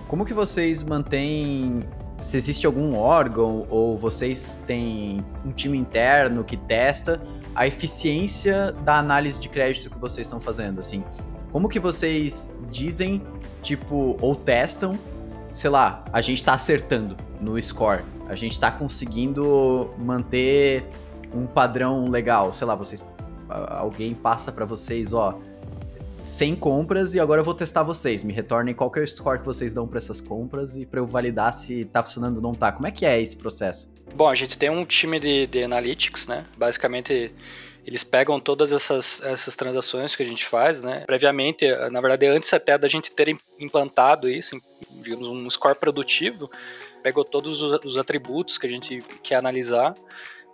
[0.06, 1.80] Como que vocês mantêm
[2.20, 7.20] se existe algum órgão ou vocês têm um time interno que testa
[7.54, 11.02] a eficiência da análise de crédito que vocês estão fazendo, assim.
[11.50, 13.22] Como que vocês dizem,
[13.62, 14.98] tipo, ou testam,
[15.52, 20.84] sei lá, a gente tá acertando no score, a gente tá conseguindo manter
[21.34, 23.04] um padrão legal, sei lá, vocês
[23.48, 25.38] alguém passa para vocês, ó,
[26.22, 28.22] 100 compras e agora eu vou testar vocês.
[28.22, 31.00] Me retornem qual que é o score que vocês dão para essas compras e para
[31.00, 32.70] eu validar se tá funcionando ou não tá.
[32.72, 33.92] Como é que é esse processo?
[34.14, 36.44] Bom, a gente tem um time de, de analytics, né?
[36.56, 37.32] Basicamente
[37.86, 41.04] eles pegam todas essas, essas transações que a gente faz, né?
[41.06, 44.60] Previamente, na verdade, antes até da gente ter implantado isso,
[45.02, 46.50] digamos, um score produtivo,
[47.02, 49.94] pegou todos os atributos que a gente quer analisar,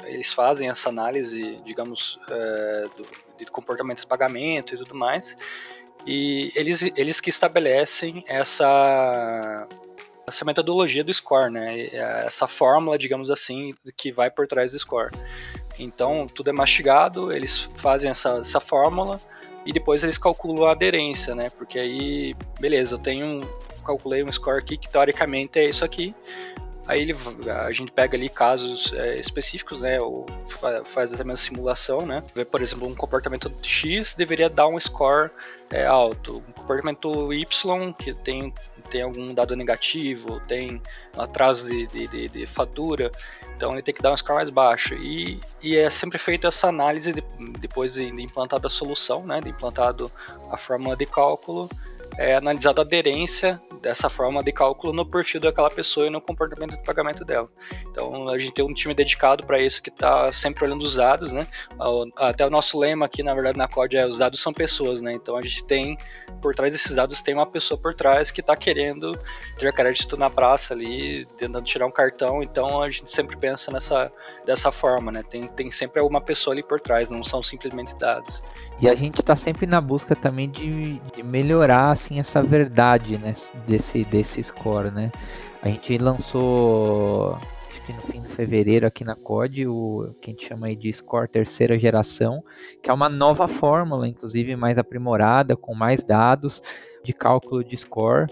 [0.04, 3.06] eles fazem essa análise, digamos, é, do,
[3.38, 5.36] de comportamento de pagamento e tudo mais,
[6.06, 9.66] e eles, eles que estabelecem essa
[10.26, 11.86] essa metodologia do score, né?
[12.26, 15.12] Essa fórmula, digamos assim, que vai por trás do score.
[15.78, 19.20] Então, tudo é mastigado, eles fazem essa, essa fórmula
[19.64, 21.48] e depois eles calculam a aderência, né?
[21.50, 23.38] Porque aí, beleza, eu tenho
[23.84, 26.12] calculei um score aqui que teoricamente é isso aqui.
[26.86, 27.16] Aí ele,
[27.50, 30.00] a gente pega ali casos é, específicos, né?
[30.00, 30.24] Ou
[30.84, 32.22] faz essa mesma simulação, né?
[32.34, 35.30] Vê, por exemplo, um comportamento X deveria dar um score
[35.70, 36.44] é, alto.
[36.48, 38.54] Um comportamento Y que tem,
[38.88, 40.80] tem algum dado negativo, tem
[41.16, 43.10] um atraso de, de, de, de fatura,
[43.56, 44.94] então ele tem que dar um score mais baixo.
[44.94, 47.24] E, e é sempre feita essa análise de,
[47.58, 49.40] depois de, de implantado a solução, né?
[49.40, 50.10] De implantado
[50.52, 51.68] a fórmula de cálculo
[52.18, 56.72] é, analisada a aderência dessa forma de cálculo no perfil daquela pessoa e no comportamento
[56.72, 57.48] de pagamento dela.
[57.90, 61.32] Então a gente tem um time dedicado para isso que está sempre olhando os dados,
[61.32, 61.46] né?
[62.16, 65.12] Até o nosso lema aqui, na verdade, na COD é os dados são pessoas, né?
[65.12, 65.96] Então a gente tem
[66.40, 69.18] por trás desses dados tem uma pessoa por trás que está querendo
[69.58, 72.42] ter crédito na praça ali, tentando tirar um cartão.
[72.42, 74.12] Então a gente sempre pensa nessa
[74.44, 75.22] dessa forma, né?
[75.22, 78.42] Tem, tem sempre alguma pessoa ali por trás, não são simplesmente dados.
[78.78, 83.34] E a gente está sempre na busca também de, de melhorar assim essa verdade, né,
[83.66, 85.10] desse desse score, né?
[85.62, 87.36] A gente lançou
[87.92, 91.78] no fim de fevereiro aqui na COD o que a gente chama de score terceira
[91.78, 92.42] geração,
[92.82, 96.62] que é uma nova fórmula, inclusive mais aprimorada, com mais dados
[97.04, 98.26] de cálculo de score.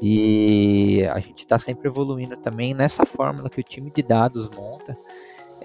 [0.00, 4.96] E a gente está sempre evoluindo também nessa fórmula que o time de dados monta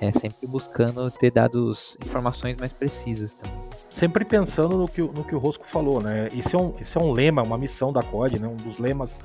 [0.01, 3.55] é sempre buscando ter dados, informações mais precisas também.
[3.87, 6.27] Sempre pensando no que, no que o Rosco falou, né?
[6.33, 8.47] Isso é, um, isso é um lema, uma missão da COD, né?
[8.47, 9.19] Um dos lemas,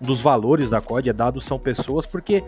[0.00, 2.42] um dos valores da COD é dados são pessoas, porque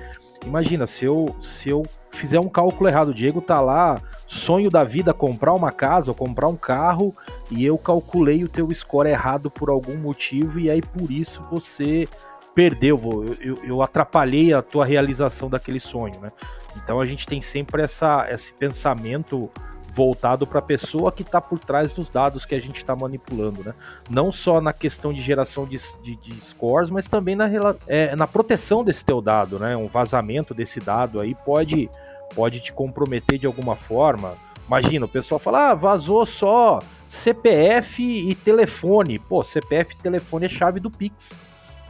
[0.47, 4.83] imagina, se eu, se eu fizer um cálculo errado, o Diego tá lá, sonho da
[4.83, 7.15] vida, comprar uma casa ou comprar um carro,
[7.51, 12.09] e eu calculei o teu score errado por algum motivo, e aí por isso você
[12.55, 16.31] perdeu, eu, eu, atrapalhei a tua realização daquele sonho, né?
[16.77, 19.51] Então a gente tem sempre essa, esse pensamento
[19.93, 23.63] voltado para a pessoa que está por trás dos dados que a gente está manipulando,
[23.65, 23.75] né?
[24.09, 27.49] Não só na questão de geração de, de, de scores, mas também na,
[27.87, 29.77] é, na proteção desse teu dado, né?
[29.77, 31.91] Um vazamento desse dado aí pode,
[32.35, 34.35] pode te comprometer de alguma forma.
[34.67, 39.19] Imagina, o pessoal fala, ah, vazou só CPF e telefone.
[39.19, 41.33] Pô, CPF e telefone é chave do Pix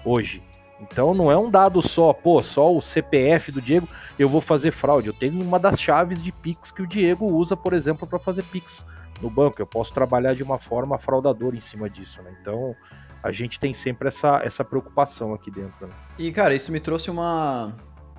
[0.04, 0.42] hoje.
[0.90, 4.70] Então não é um dado só, pô, só o CPF do Diego, eu vou fazer
[4.70, 5.08] fraude.
[5.08, 8.42] Eu tenho uma das chaves de Pix que o Diego usa, por exemplo, para fazer
[8.44, 8.84] Pix
[9.20, 9.60] no banco.
[9.60, 12.36] Eu posso trabalhar de uma forma fraudadora em cima disso, né?
[12.40, 12.76] Então
[13.22, 15.86] a gente tem sempre essa, essa preocupação aqui dentro.
[15.86, 15.94] Né?
[16.18, 17.74] E cara, isso me trouxe uma,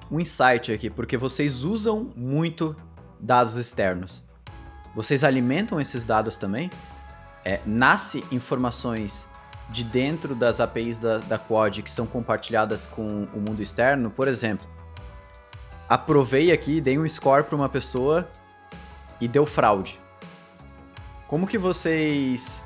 [0.10, 2.76] um insight aqui, porque vocês usam muito
[3.20, 4.24] dados externos.
[4.96, 6.70] Vocês alimentam esses dados também?
[7.44, 9.28] É, nasce informações
[9.70, 14.28] de dentro das APIs da, da Quad que são compartilhadas com o mundo externo, por
[14.28, 14.68] exemplo,
[15.90, 18.28] aprovei aqui, dei um score para uma pessoa
[19.20, 20.00] e deu fraude.
[21.28, 22.64] Como que vocês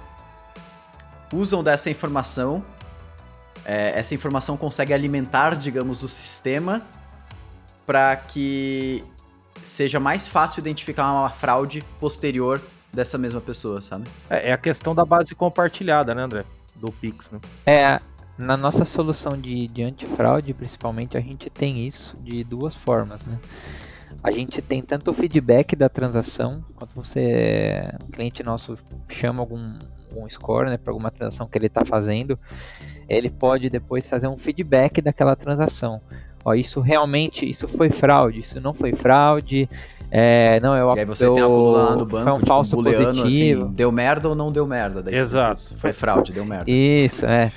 [1.34, 2.64] usam dessa informação?
[3.66, 6.82] É, essa informação consegue alimentar, digamos, o sistema
[7.86, 9.04] para que
[9.64, 14.10] seja mais fácil identificar uma fraude posterior dessa mesma pessoa, sabe?
[14.30, 16.46] É, é a questão da base compartilhada, né, André?
[16.80, 17.40] Do Pix, né?
[17.66, 18.00] É,
[18.38, 23.38] na nossa solução de, de antifraude, principalmente, a gente tem isso de duas formas, né?
[24.24, 28.76] A gente tem tanto o feedback da transação, quanto você, um cliente nosso
[29.08, 29.78] chama algum,
[30.10, 32.38] algum score, né, para alguma transação que ele está fazendo,
[33.08, 36.02] ele pode depois fazer um feedback daquela transação.
[36.44, 39.70] Ó, isso realmente, isso foi fraude, isso não foi fraude,
[40.12, 43.22] é, não, eu E aí vocês têm acumulado no banco, foi um tipo, falso booleano,
[43.22, 43.66] positivo.
[43.66, 45.04] Assim, deu merda ou não deu merda?
[45.04, 45.76] Daí, Exato.
[45.78, 46.66] Foi fraude, deu merda.
[46.70, 47.52] Isso, é.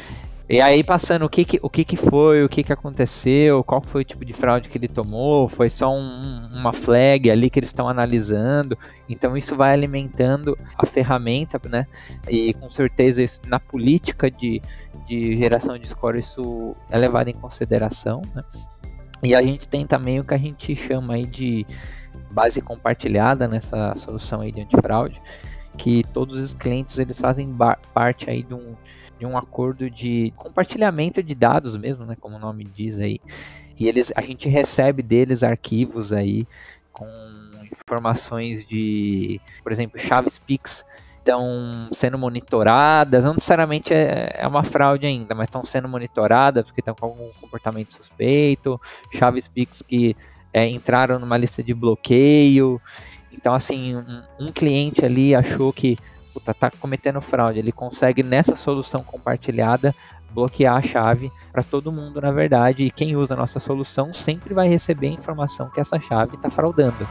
[0.52, 3.80] E aí passando o que que, o que, que foi, o que, que aconteceu, qual
[3.80, 7.58] foi o tipo de fraude que ele tomou, foi só um, uma flag ali que
[7.58, 8.76] eles estão analisando.
[9.08, 11.86] Então isso vai alimentando a ferramenta, né?
[12.28, 14.60] E com certeza isso, na política de,
[15.06, 18.44] de geração de score isso é levado em consideração, né?
[19.22, 21.64] E a gente tem também o que a gente chama aí de
[22.32, 25.20] base compartilhada nessa solução aí de antifraude,
[25.76, 27.54] que todos os clientes eles fazem
[27.94, 28.74] parte aí de um,
[29.18, 33.20] de um acordo de compartilhamento de dados mesmo, né, como o nome diz aí.
[33.78, 36.46] E eles, a gente recebe deles arquivos aí
[36.92, 37.08] com
[37.70, 40.84] informações de, por exemplo, chaves Pix
[41.18, 46.80] estão sendo monitoradas, não necessariamente é, é uma fraude ainda, mas estão sendo monitoradas porque
[46.80, 48.80] estão com algum comportamento suspeito,
[49.12, 50.16] chaves Pix que
[50.52, 52.80] é, entraram numa lista de bloqueio.
[53.32, 55.96] Então, assim, um, um cliente ali achou que
[56.32, 59.94] puta, tá cometendo fraude, ele consegue nessa solução compartilhada
[60.32, 64.54] bloquear a chave para todo mundo, na verdade, e quem usa a nossa solução sempre
[64.54, 67.06] vai receber a informação que essa chave está fraudando.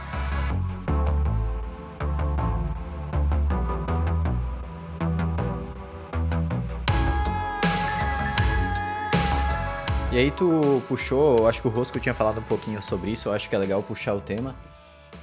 [10.12, 13.32] E aí tu puxou, acho que o Rosco tinha falado um pouquinho sobre isso, eu
[13.32, 14.54] acho que é legal puxar o tema,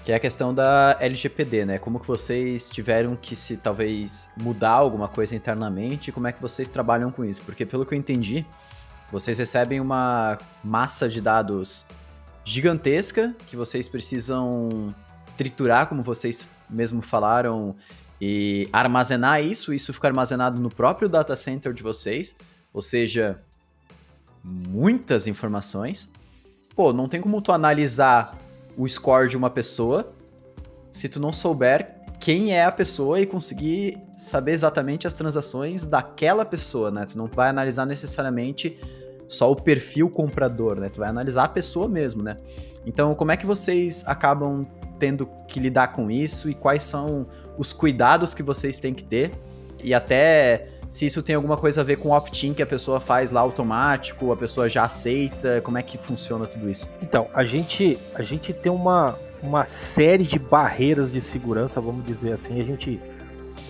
[0.04, 1.78] que é a questão da LGPD, né?
[1.78, 6.68] Como que vocês tiveram que se talvez mudar alguma coisa internamente, como é que vocês
[6.68, 7.40] trabalham com isso?
[7.44, 8.44] Porque pelo que eu entendi,
[9.12, 11.86] vocês recebem uma massa de dados
[12.44, 14.88] gigantesca que vocês precisam
[15.38, 17.76] triturar, como vocês mesmo falaram,
[18.20, 22.36] e armazenar isso, isso fica armazenado no próprio data center de vocês,
[22.74, 23.40] ou seja,
[24.50, 26.10] muitas informações.
[26.76, 28.38] Pô, não tem como tu analisar
[28.78, 30.12] o score de uma pessoa
[30.92, 36.44] se tu não souber quem é a pessoa e conseguir saber exatamente as transações daquela
[36.44, 37.06] pessoa, né?
[37.06, 38.78] Tu não vai analisar necessariamente
[39.28, 40.90] só o perfil comprador, né?
[40.90, 42.36] Tu vai analisar a pessoa mesmo, né?
[42.86, 44.66] Então, como é que vocês acabam
[44.98, 47.26] tendo que lidar com isso e quais são
[47.58, 49.32] os cuidados que vocês têm que ter?
[49.82, 53.00] E até se isso tem alguma coisa a ver com o opt-in que a pessoa
[53.00, 56.90] faz lá automático, a pessoa já aceita, como é que funciona tudo isso?
[57.00, 62.34] Então, a gente, a gente tem uma, uma série de barreiras de segurança, vamos dizer
[62.34, 62.60] assim.
[62.60, 63.00] A gente,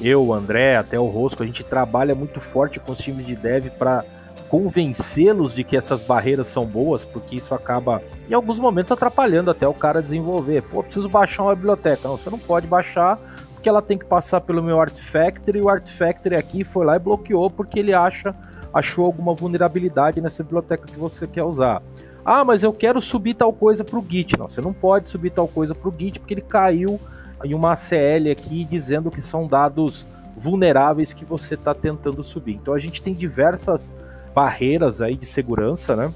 [0.02, 3.36] eu, o André, até o Rosco, a gente trabalha muito forte com os times de
[3.36, 4.06] dev para
[4.48, 9.68] convencê-los de que essas barreiras são boas, porque isso acaba, em alguns momentos, atrapalhando até
[9.68, 10.64] o cara desenvolver.
[10.64, 12.08] Pô, preciso baixar uma biblioteca.
[12.08, 13.20] Não, você não pode baixar
[13.60, 17.00] porque ela tem que passar pelo meu Artifactory, e o Artifactory aqui foi lá e
[17.00, 18.34] bloqueou porque ele acha
[18.74, 21.82] achou alguma vulnerabilidade nessa biblioteca que você quer usar.
[22.24, 24.38] Ah, mas eu quero subir tal coisa para o Git.
[24.38, 27.02] Não, você não pode subir tal coisa para o Git porque ele caiu
[27.44, 30.06] em uma ACL aqui dizendo que são dados
[30.38, 32.54] vulneráveis que você está tentando subir.
[32.54, 33.94] Então a gente tem diversas
[34.34, 36.14] barreiras aí de segurança, né,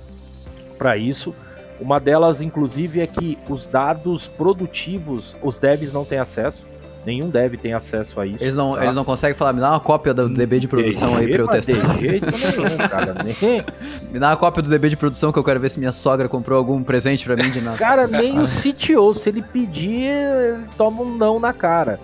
[0.78, 1.36] para isso.
[1.82, 6.64] Uma delas, inclusive, é que os dados produtivos, os devs não têm acesso.
[7.06, 8.44] Nenhum dev tem acesso a isso.
[8.44, 8.84] Eles não, tá?
[8.84, 11.48] eles não conseguem falar, me dá uma cópia do DB de produção aí pra eu
[11.48, 11.96] testar.
[11.96, 13.16] De jeito nenhum, cara.
[14.12, 16.30] Me dá uma cópia do DB de produção que eu quero ver se minha sogra
[16.30, 17.78] comprou algum presente pra mim de nada.
[17.78, 22.00] Cara, nem o CTO, se ele pedir, ele toma um não na cara.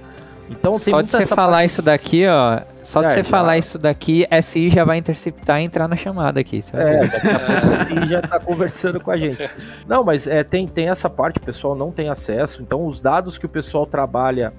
[0.50, 1.66] Então tem Só de você falar parte...
[1.68, 2.62] isso daqui, ó.
[2.82, 3.24] Só é, de você já...
[3.24, 6.62] falar isso daqui, SI já vai interceptar e entrar na chamada aqui.
[6.74, 9.48] É, daqui a pouco SI já tá conversando com a gente.
[9.88, 12.64] Não, mas é, tem, tem essa parte, o pessoal não tem acesso.
[12.64, 14.52] Então os dados que o pessoal trabalha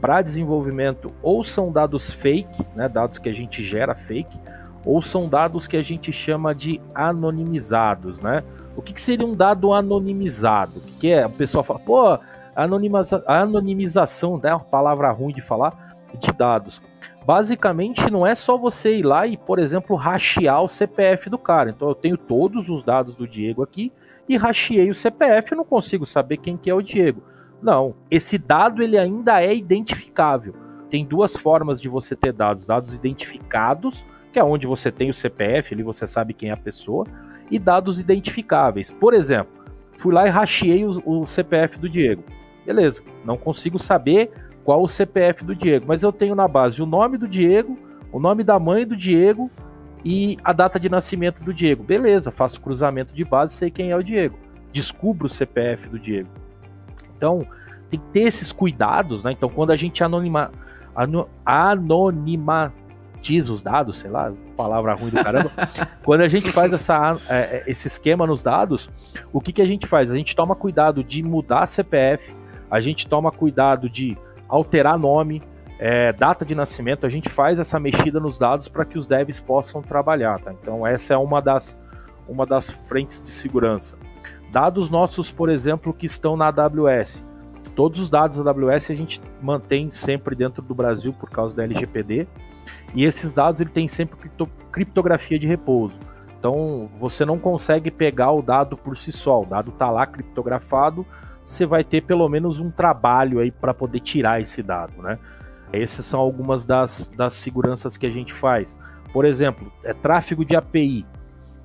[0.00, 4.38] para desenvolvimento ou são dados fake, né, dados que a gente gera fake,
[4.84, 8.42] ou são dados que a gente chama de anonimizados, né?
[8.76, 10.78] O que, que seria um dado anonimizado?
[10.78, 11.26] O que, que é?
[11.26, 12.18] O pessoal fala, pô,
[12.54, 14.54] anonimiza anonimização, né?
[14.54, 16.80] Uma palavra ruim de falar, de dados.
[17.26, 21.70] Basicamente, não é só você ir lá e, por exemplo, rachear o CPF do cara.
[21.70, 23.92] Então, eu tenho todos os dados do Diego aqui
[24.28, 27.22] e racheei o CPF, eu não consigo saber quem que é o Diego.
[27.60, 30.54] Não, esse dado ele ainda é identificável.
[30.88, 35.14] Tem duas formas de você ter dados: dados identificados, que é onde você tem o
[35.14, 37.06] CPF, ali você sabe quem é a pessoa,
[37.50, 38.90] e dados identificáveis.
[38.90, 39.52] Por exemplo,
[39.96, 42.22] fui lá e racheei o, o CPF do Diego.
[42.64, 44.30] Beleza, não consigo saber
[44.64, 47.78] qual o CPF do Diego, mas eu tenho na base o nome do Diego,
[48.12, 49.50] o nome da mãe do Diego
[50.04, 51.82] e a data de nascimento do Diego.
[51.82, 54.38] Beleza, faço cruzamento de base, sei quem é o Diego.
[54.70, 56.28] Descubro o CPF do Diego.
[57.18, 57.44] Então,
[57.90, 59.32] tem que ter esses cuidados, né?
[59.32, 60.52] Então, quando a gente anonima,
[61.44, 65.50] anonimatiza os dados, sei lá, palavra ruim do caramba,
[66.04, 68.88] quando a gente faz essa, é, é, esse esquema nos dados,
[69.32, 70.10] o que, que a gente faz?
[70.10, 72.34] A gente toma cuidado de mudar CPF,
[72.70, 74.16] a gente toma cuidado de
[74.48, 75.42] alterar nome,
[75.78, 79.40] é, data de nascimento, a gente faz essa mexida nos dados para que os devs
[79.40, 80.52] possam trabalhar, tá?
[80.52, 81.78] Então essa é uma das,
[82.28, 83.96] uma das frentes de segurança.
[84.50, 87.26] Dados nossos, por exemplo, que estão na AWS.
[87.74, 91.64] Todos os dados da AWS a gente mantém sempre dentro do Brasil por causa da
[91.64, 92.26] LGPD.
[92.94, 94.18] E esses dados ele tem sempre
[94.72, 95.98] criptografia de repouso.
[96.38, 99.42] Então você não consegue pegar o dado por si só.
[99.42, 101.06] O dado está lá criptografado.
[101.44, 105.18] Você vai ter pelo menos um trabalho aí para poder tirar esse dado, né?
[105.72, 108.78] Essas são algumas das, das seguranças que a gente faz.
[109.12, 111.06] Por exemplo, é tráfego de API.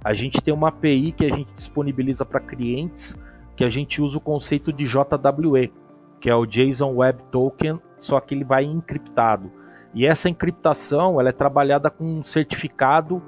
[0.03, 3.17] A gente tem uma API que a gente disponibiliza para clientes
[3.55, 5.71] que a gente usa o conceito de JWE,
[6.19, 9.51] que é o JSON Web Token, só que ele vai encriptado.
[9.93, 13.21] E essa encriptação ela é trabalhada com um certificado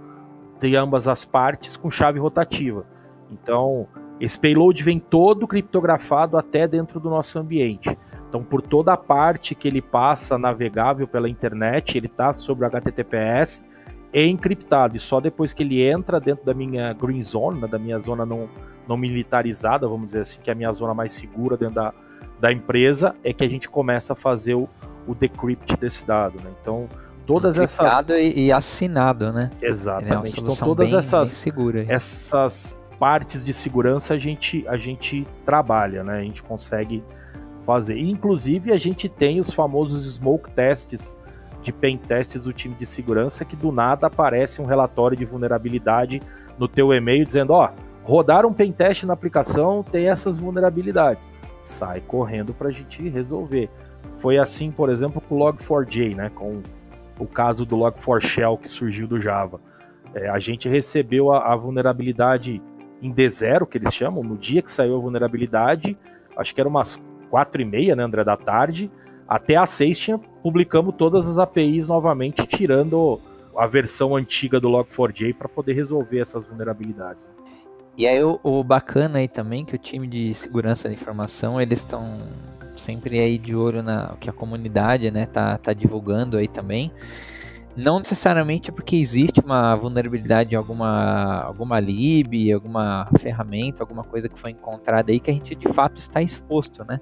[0.60, 2.86] de ambas as partes com chave rotativa.
[3.30, 3.88] Então,
[4.20, 7.96] esse payload vem todo criptografado até dentro do nosso ambiente.
[8.28, 12.68] Então, por toda a parte que ele passa navegável pela internet, ele está sobre o
[12.68, 13.64] HTTPS
[14.16, 14.96] e encriptado.
[14.96, 18.26] E só depois que ele entra dentro da minha green zone, né, da minha zona
[18.26, 18.48] não,
[18.88, 21.94] não militarizada, vamos dizer assim, que é a minha zona mais segura dentro da,
[22.40, 24.70] da empresa, é que a gente começa a fazer o,
[25.06, 26.42] o decrypt desse dado.
[26.42, 26.50] Né?
[26.62, 26.88] Então,
[27.26, 28.08] todas essas.
[28.10, 29.52] E, e assinado, né?
[29.62, 30.40] Exatamente.
[30.40, 36.06] É então, todas bem, essas, bem essas partes de segurança a gente, a gente trabalha,
[36.06, 36.20] né?
[36.20, 37.04] A gente consegue
[37.66, 37.98] fazer.
[37.98, 41.18] inclusive, a gente tem os famosos smoke tests
[41.66, 46.22] de pen tests do time de segurança que do nada aparece um relatório de vulnerabilidade
[46.60, 51.28] no teu e-mail dizendo, ó, oh, rodaram um pen test na aplicação, tem essas vulnerabilidades.
[51.62, 53.70] Sai correndo para a gente resolver.
[54.20, 56.62] Foi assim, por exemplo, com o Log4j, né, com
[57.20, 59.60] o caso do Log4Shell que surgiu do Java.
[60.14, 62.62] É, a gente recebeu a, a vulnerabilidade
[63.02, 65.98] em D0, que eles chamam, no dia que saiu a vulnerabilidade,
[66.38, 68.92] acho que era umas quatro e meia, né, André, da tarde,
[69.28, 73.20] até às seis tinha, publicamos todas as APIs novamente, tirando
[73.58, 77.28] a versão antiga do Log4j para poder resolver essas vulnerabilidades.
[77.98, 81.80] E aí o, o, bacana aí também que o time de segurança da informação, eles
[81.80, 82.20] estão
[82.78, 86.92] sempre aí de olho na que a comunidade, né, tá, tá divulgando aí também.
[87.76, 94.38] Não necessariamente porque existe uma vulnerabilidade em alguma, alguma lib, alguma ferramenta, alguma coisa que
[94.38, 97.02] foi encontrada aí que a gente de fato está exposto, né?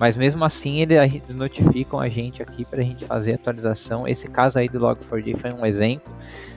[0.00, 4.08] Mas mesmo assim eles notificam a gente aqui para a gente fazer a atualização.
[4.08, 6.10] Esse caso aí do Log4j foi um exemplo.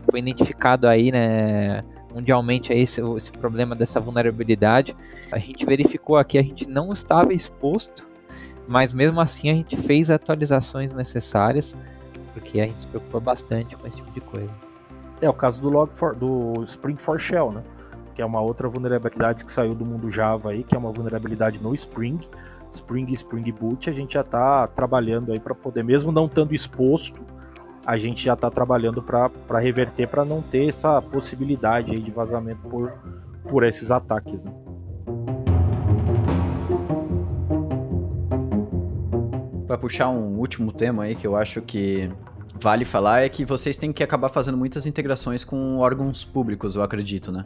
[0.10, 1.84] Foi identificado aí, né,
[2.16, 4.96] mundialmente aí esse, esse problema dessa vulnerabilidade.
[5.30, 8.08] A gente verificou aqui, a gente não estava exposto,
[8.66, 11.76] mas mesmo assim a gente fez atualizações necessárias
[12.34, 14.58] porque a gente se preocupa bastante com esse tipo de coisa.
[15.22, 17.62] É o caso do log for, do Spring for Shell, né?
[18.16, 21.60] Que é uma outra vulnerabilidade que saiu do mundo Java aí, que é uma vulnerabilidade
[21.62, 22.20] no Spring.
[22.74, 27.22] Spring Spring Boot, a gente já está trabalhando aí para poder, mesmo não estando exposto,
[27.86, 32.62] a gente já está trabalhando para reverter, para não ter essa possibilidade aí de vazamento
[32.68, 32.94] por,
[33.48, 34.46] por esses ataques.
[34.46, 34.54] Né?
[39.68, 42.10] Para puxar um último tema aí que eu acho que
[42.56, 46.84] vale falar é que vocês têm que acabar fazendo muitas integrações com órgãos públicos, eu
[46.84, 47.46] acredito, né?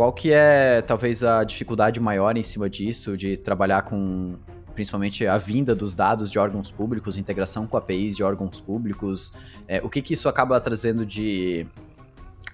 [0.00, 4.38] Qual que é talvez a dificuldade maior em cima disso, de trabalhar com
[4.74, 9.30] principalmente a vinda dos dados de órgãos públicos, integração com APIs de órgãos públicos?
[9.68, 11.66] É, o que, que isso acaba trazendo de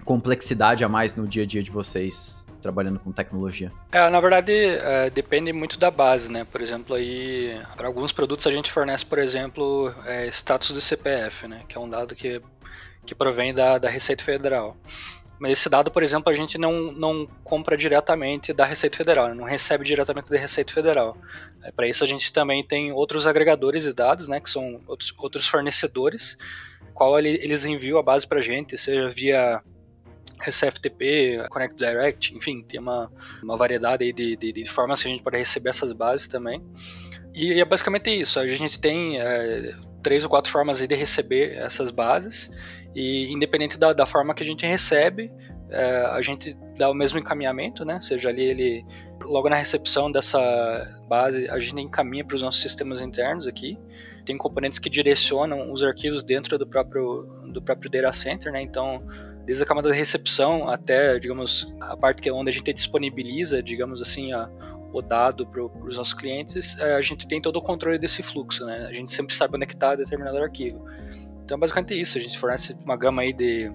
[0.03, 2.45] complexidade a mais no dia a dia de vocês?
[2.59, 3.71] trabalhando com tecnologia?
[3.93, 6.43] É, na verdade, é, depende muito da base, né?
[6.43, 11.47] Por exemplo, aí para alguns produtos a gente fornece, por exemplo, é, status de CPF,
[11.47, 11.61] né?
[11.65, 12.41] Que é um dado que,
[13.05, 14.75] que provém da, da Receita Federal.
[15.39, 19.43] Mas esse dado, por exemplo, a gente não, não compra diretamente da Receita Federal, não
[19.43, 21.15] recebe diretamente da Receita Federal.
[21.63, 25.13] É, para isso a gente também tem outros agregadores de dados, né, que são outros,
[25.17, 26.37] outros fornecedores,
[26.93, 29.61] qual eles enviam a base para a gente, seja via
[30.39, 33.11] RCFTP, Connect Direct, enfim, tem uma,
[33.41, 36.63] uma variedade de, de, de, formas que a gente pode receber essas bases também.
[37.33, 41.57] E, e é basicamente isso, a gente tem é, três ou quatro formas de receber
[41.57, 42.49] essas bases,
[42.95, 45.31] e independente da, da forma que a gente recebe,
[45.69, 47.99] é, a gente dá o mesmo encaminhamento, né?
[48.01, 48.85] seja, ali ele
[49.23, 50.39] logo na recepção dessa
[51.07, 53.77] base, a gente encaminha para os nossos sistemas internos aqui.
[54.25, 57.23] Tem componentes que direcionam os arquivos dentro do próprio
[57.53, 58.61] do próprio data center, né?
[58.61, 59.01] Então
[59.47, 63.63] desde a camada de recepção até, digamos, a parte que é onde a gente disponibiliza,
[63.63, 64.49] digamos assim, a,
[64.91, 68.65] o dado para os nossos clientes, é, a gente tem todo o controle desse fluxo,
[68.65, 68.85] né?
[68.89, 70.83] A gente sempre sabe onde é está determinado arquivo.
[71.47, 72.17] Então, basicamente é isso.
[72.17, 73.71] A gente fornece uma gama aí de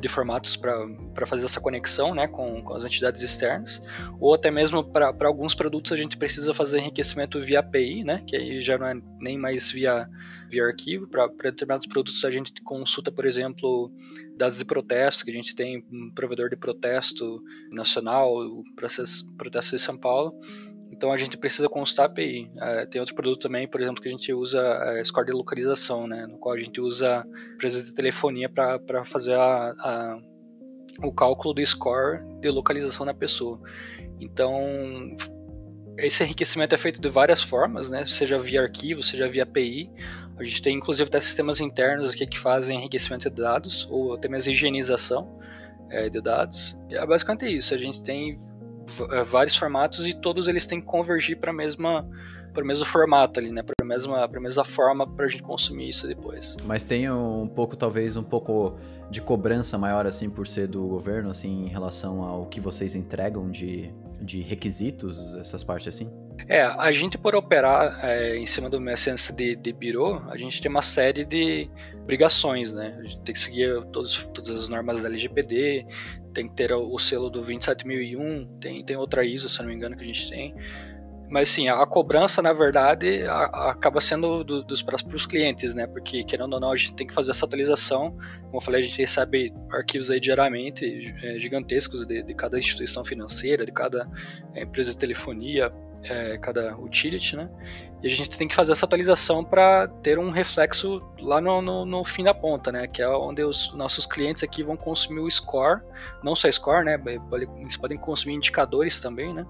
[0.00, 3.80] de formatos para fazer essa conexão né, com, com as entidades externas,
[4.20, 8.36] ou até mesmo para alguns produtos a gente precisa fazer enriquecimento via API, né, que
[8.36, 10.06] aí já não é nem mais via,
[10.50, 11.06] via arquivo.
[11.06, 13.90] Para determinados produtos a gente consulta, por exemplo,
[14.36, 19.76] dados de protesto, que a gente tem um provedor de protesto nacional, o processo protesto
[19.76, 20.38] de São Paulo,
[20.90, 22.50] então a gente precisa constar API.
[22.58, 26.06] É, tem outro produto também, por exemplo, que a gente usa é, score de localização,
[26.06, 30.18] né, no qual a gente usa empresas de telefonia para fazer a, a,
[31.02, 33.60] o cálculo do score de localização da pessoa.
[34.20, 34.60] Então
[35.98, 39.90] esse enriquecimento é feito de várias formas, né, seja via arquivo, seja via API.
[40.38, 44.28] A gente tem inclusive até sistemas internos aqui que fazem enriquecimento de dados ou até
[44.28, 45.38] mesmo higienização
[45.90, 46.76] é, de dados.
[46.90, 47.74] E é basicamente isso.
[47.74, 48.36] A gente tem
[49.24, 52.06] vários formatos e todos eles têm que convergir para a mesma
[52.56, 53.62] para o mesmo formato ali, né?
[53.62, 56.56] Para a mesma, pra mesma forma para a gente consumir isso depois.
[56.64, 58.78] Mas tem um pouco, talvez, um pouco
[59.10, 63.50] de cobrança maior, assim, por ser do governo, assim, em relação ao que vocês entregam
[63.50, 66.10] de, de requisitos, essas partes assim?
[66.48, 70.60] É, a gente por operar é, em cima do licença de, de Biro, a gente
[70.60, 71.70] tem uma série de
[72.02, 72.96] obrigações, né?
[72.98, 75.86] A gente tem que seguir todos, todas as normas da LGPD,
[76.36, 79.96] tem que ter o selo do 27001, tem, tem outra ISO, se não me engano,
[79.96, 80.54] que a gente tem.
[81.30, 85.86] Mas sim, a, cobrança, na verdade, a, acaba sendo do, dos próprios clientes, né?
[85.86, 88.10] Porque, querendo ou não, a gente tem que fazer essa atualização.
[88.44, 93.02] Como eu falei, a gente recebe arquivos aí diariamente é, gigantescos de, de, cada instituição
[93.02, 94.06] financeira, de cada
[94.54, 95.72] é, empresa de telefonia,
[96.10, 97.48] é, cada utility, né?
[98.02, 101.84] E a gente tem que fazer essa atualização para ter um reflexo lá no, no,
[101.84, 102.86] no, fim da ponta, né?
[102.86, 105.80] Que é onde os nossos clientes aqui vão consumir o score,
[106.22, 107.00] não só score, né?
[107.58, 109.46] Eles podem consumir indicadores também, né?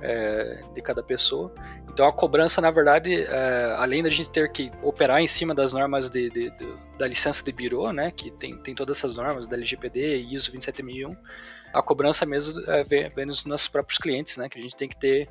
[0.00, 1.52] É, de cada pessoa.
[1.98, 5.72] Então a cobrança, na verdade, é, além da gente ter que operar em cima das
[5.72, 9.48] normas de, de, de, da licença de Biro, né, que tem, tem todas essas normas
[9.48, 11.16] da LGPD, ISO 27001,
[11.72, 14.88] a cobrança mesmo é, vem, vem nos nossos próprios clientes, né, que a gente tem
[14.88, 15.28] que ter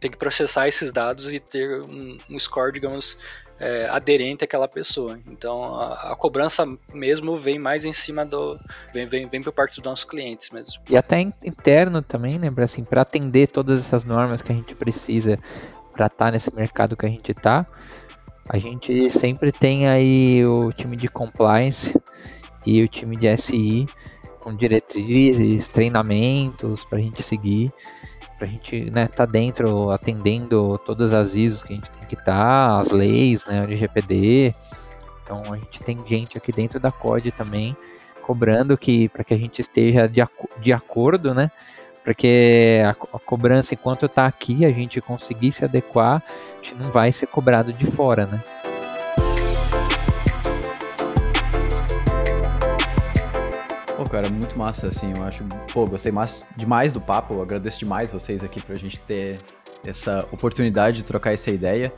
[0.00, 3.18] tem que processar esses dados e ter um, um score, digamos,
[3.60, 5.20] é, aderente àquela pessoa.
[5.30, 8.58] Então a, a, cobrança mesmo vem mais em cima do.
[8.92, 10.82] vem, vem, vem por parte dos nossos clientes mesmo.
[10.88, 15.38] E até interno também, né, assim, para atender todas essas normas que a gente precisa
[15.92, 17.66] para estar tá nesse mercado que a gente está,
[18.48, 21.94] a gente sempre tem aí o time de compliance
[22.64, 23.86] e o time de SI
[24.40, 27.70] com diretrizes, treinamentos para a gente seguir
[28.40, 32.24] pra gente né, tá dentro, atendendo todas as ISOs que a gente tem que estar,
[32.24, 34.54] tá, as leis, né, o GPD.
[35.22, 37.76] Então a gente tem gente aqui dentro da COD também
[38.22, 40.26] cobrando que para que a gente esteja de,
[40.58, 41.50] de acordo, né?
[42.02, 46.90] Porque a, a cobrança enquanto está aqui, a gente conseguir se adequar, a gente não
[46.90, 48.42] vai ser cobrado de fora, né?
[54.00, 55.44] Pô, cara, muito massa, assim, eu acho.
[55.74, 59.38] Pô, gostei mais, demais do papo, eu agradeço demais vocês aqui pra gente ter
[59.84, 61.92] essa oportunidade de trocar essa ideia.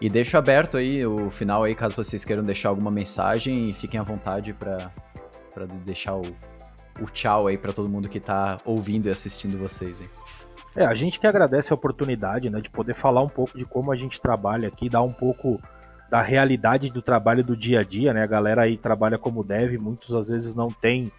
[0.00, 4.00] E deixo aberto aí o final aí, caso vocês queiram deixar alguma mensagem e fiquem
[4.00, 4.90] à vontade para
[5.86, 6.22] deixar o,
[7.00, 10.10] o tchau aí para todo mundo que tá ouvindo e assistindo vocês aí.
[10.74, 13.92] É, a gente que agradece a oportunidade, né, de poder falar um pouco de como
[13.92, 15.60] a gente trabalha aqui, dar um pouco
[16.10, 18.24] da realidade do trabalho do dia a dia, né?
[18.24, 21.12] A galera aí trabalha como deve, muitos às vezes não tem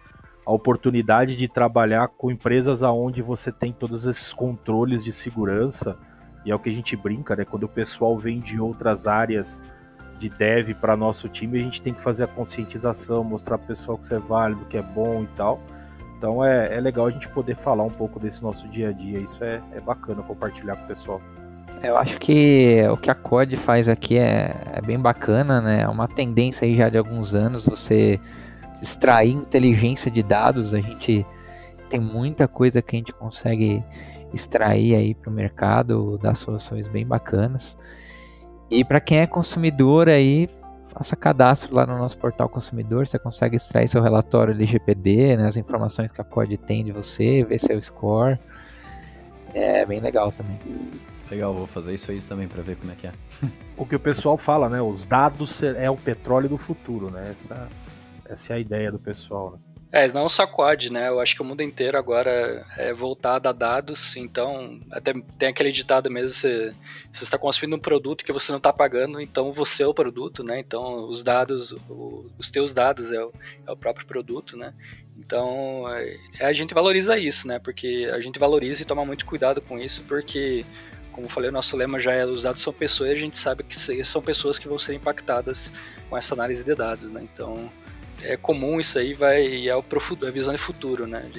[0.46, 5.98] a oportunidade de trabalhar com empresas aonde você tem todos esses controles de segurança
[6.44, 7.44] e é o que a gente brinca, né?
[7.44, 9.60] Quando o pessoal vem de outras áreas
[10.20, 13.98] de dev para nosso time, a gente tem que fazer a conscientização, mostrar pro pessoal
[13.98, 15.60] que isso é válido, que é bom e tal.
[16.16, 19.18] Então é, é legal a gente poder falar um pouco desse nosso dia a dia.
[19.18, 21.20] Isso é, é bacana compartilhar com o pessoal.
[21.82, 25.82] Eu acho que o que a COD faz aqui é, é bem bacana, né?
[25.82, 28.20] É uma tendência aí já de alguns anos você
[28.82, 31.24] extrair inteligência de dados, a gente
[31.88, 33.82] tem muita coisa que a gente consegue
[34.32, 37.76] extrair aí para o mercado, dar soluções bem bacanas.
[38.70, 40.48] E para quem é consumidor aí,
[40.88, 45.56] faça cadastro lá no nosso portal consumidor, você consegue extrair seu relatório LGPD, né, as
[45.56, 48.38] informações que a COD tem de você, ver seu score.
[49.54, 50.58] É bem legal também.
[51.30, 53.12] Legal, vou fazer isso aí também para ver como é que é.
[53.76, 54.80] o que o pessoal fala, né?
[54.80, 57.30] Os dados é o petróleo do futuro, né?
[57.30, 57.68] Essa
[58.28, 59.58] essa é a ideia do pessoal, né?
[59.92, 61.08] É, não só COD, né?
[61.08, 65.70] Eu acho que o mundo inteiro agora é voltado a dados, então até tem aquele
[65.70, 66.72] ditado mesmo, se,
[67.12, 69.94] se você está consumindo um produto que você não está pagando, então você é o
[69.94, 70.58] produto, né?
[70.58, 73.32] Então os dados, o, os teus dados é o,
[73.66, 74.74] é o, próprio produto, né?
[75.16, 77.58] Então é, a gente valoriza isso, né?
[77.60, 80.66] Porque a gente valoriza e toma muito cuidado com isso, porque
[81.12, 83.38] como eu falei, o nosso lema já é os dados são pessoas e a gente
[83.38, 85.72] sabe que são pessoas que vão ser impactadas
[86.10, 87.22] com essa análise de dados, né?
[87.22, 87.72] Então
[88.32, 91.30] é comum isso aí, vai é pro, a visão de futuro, né?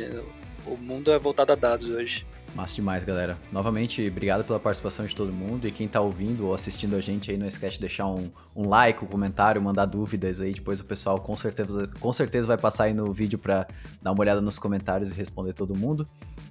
[0.65, 2.25] O mundo é voltado a dados hoje.
[2.55, 3.37] Massa demais, galera.
[3.51, 5.67] Novamente, obrigado pela participação de todo mundo.
[5.67, 8.67] E quem tá ouvindo ou assistindo a gente aí, não esquece de deixar um, um
[8.67, 10.53] like, um comentário, mandar dúvidas aí.
[10.53, 13.67] Depois o pessoal com certeza, com certeza vai passar aí no vídeo para
[14.01, 16.07] dar uma olhada nos comentários e responder todo mundo.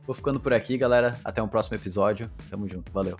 [0.06, 1.18] Vou ficando por aqui, galera.
[1.24, 2.30] Até um próximo episódio.
[2.48, 2.92] Tamo junto.
[2.92, 3.18] Valeu.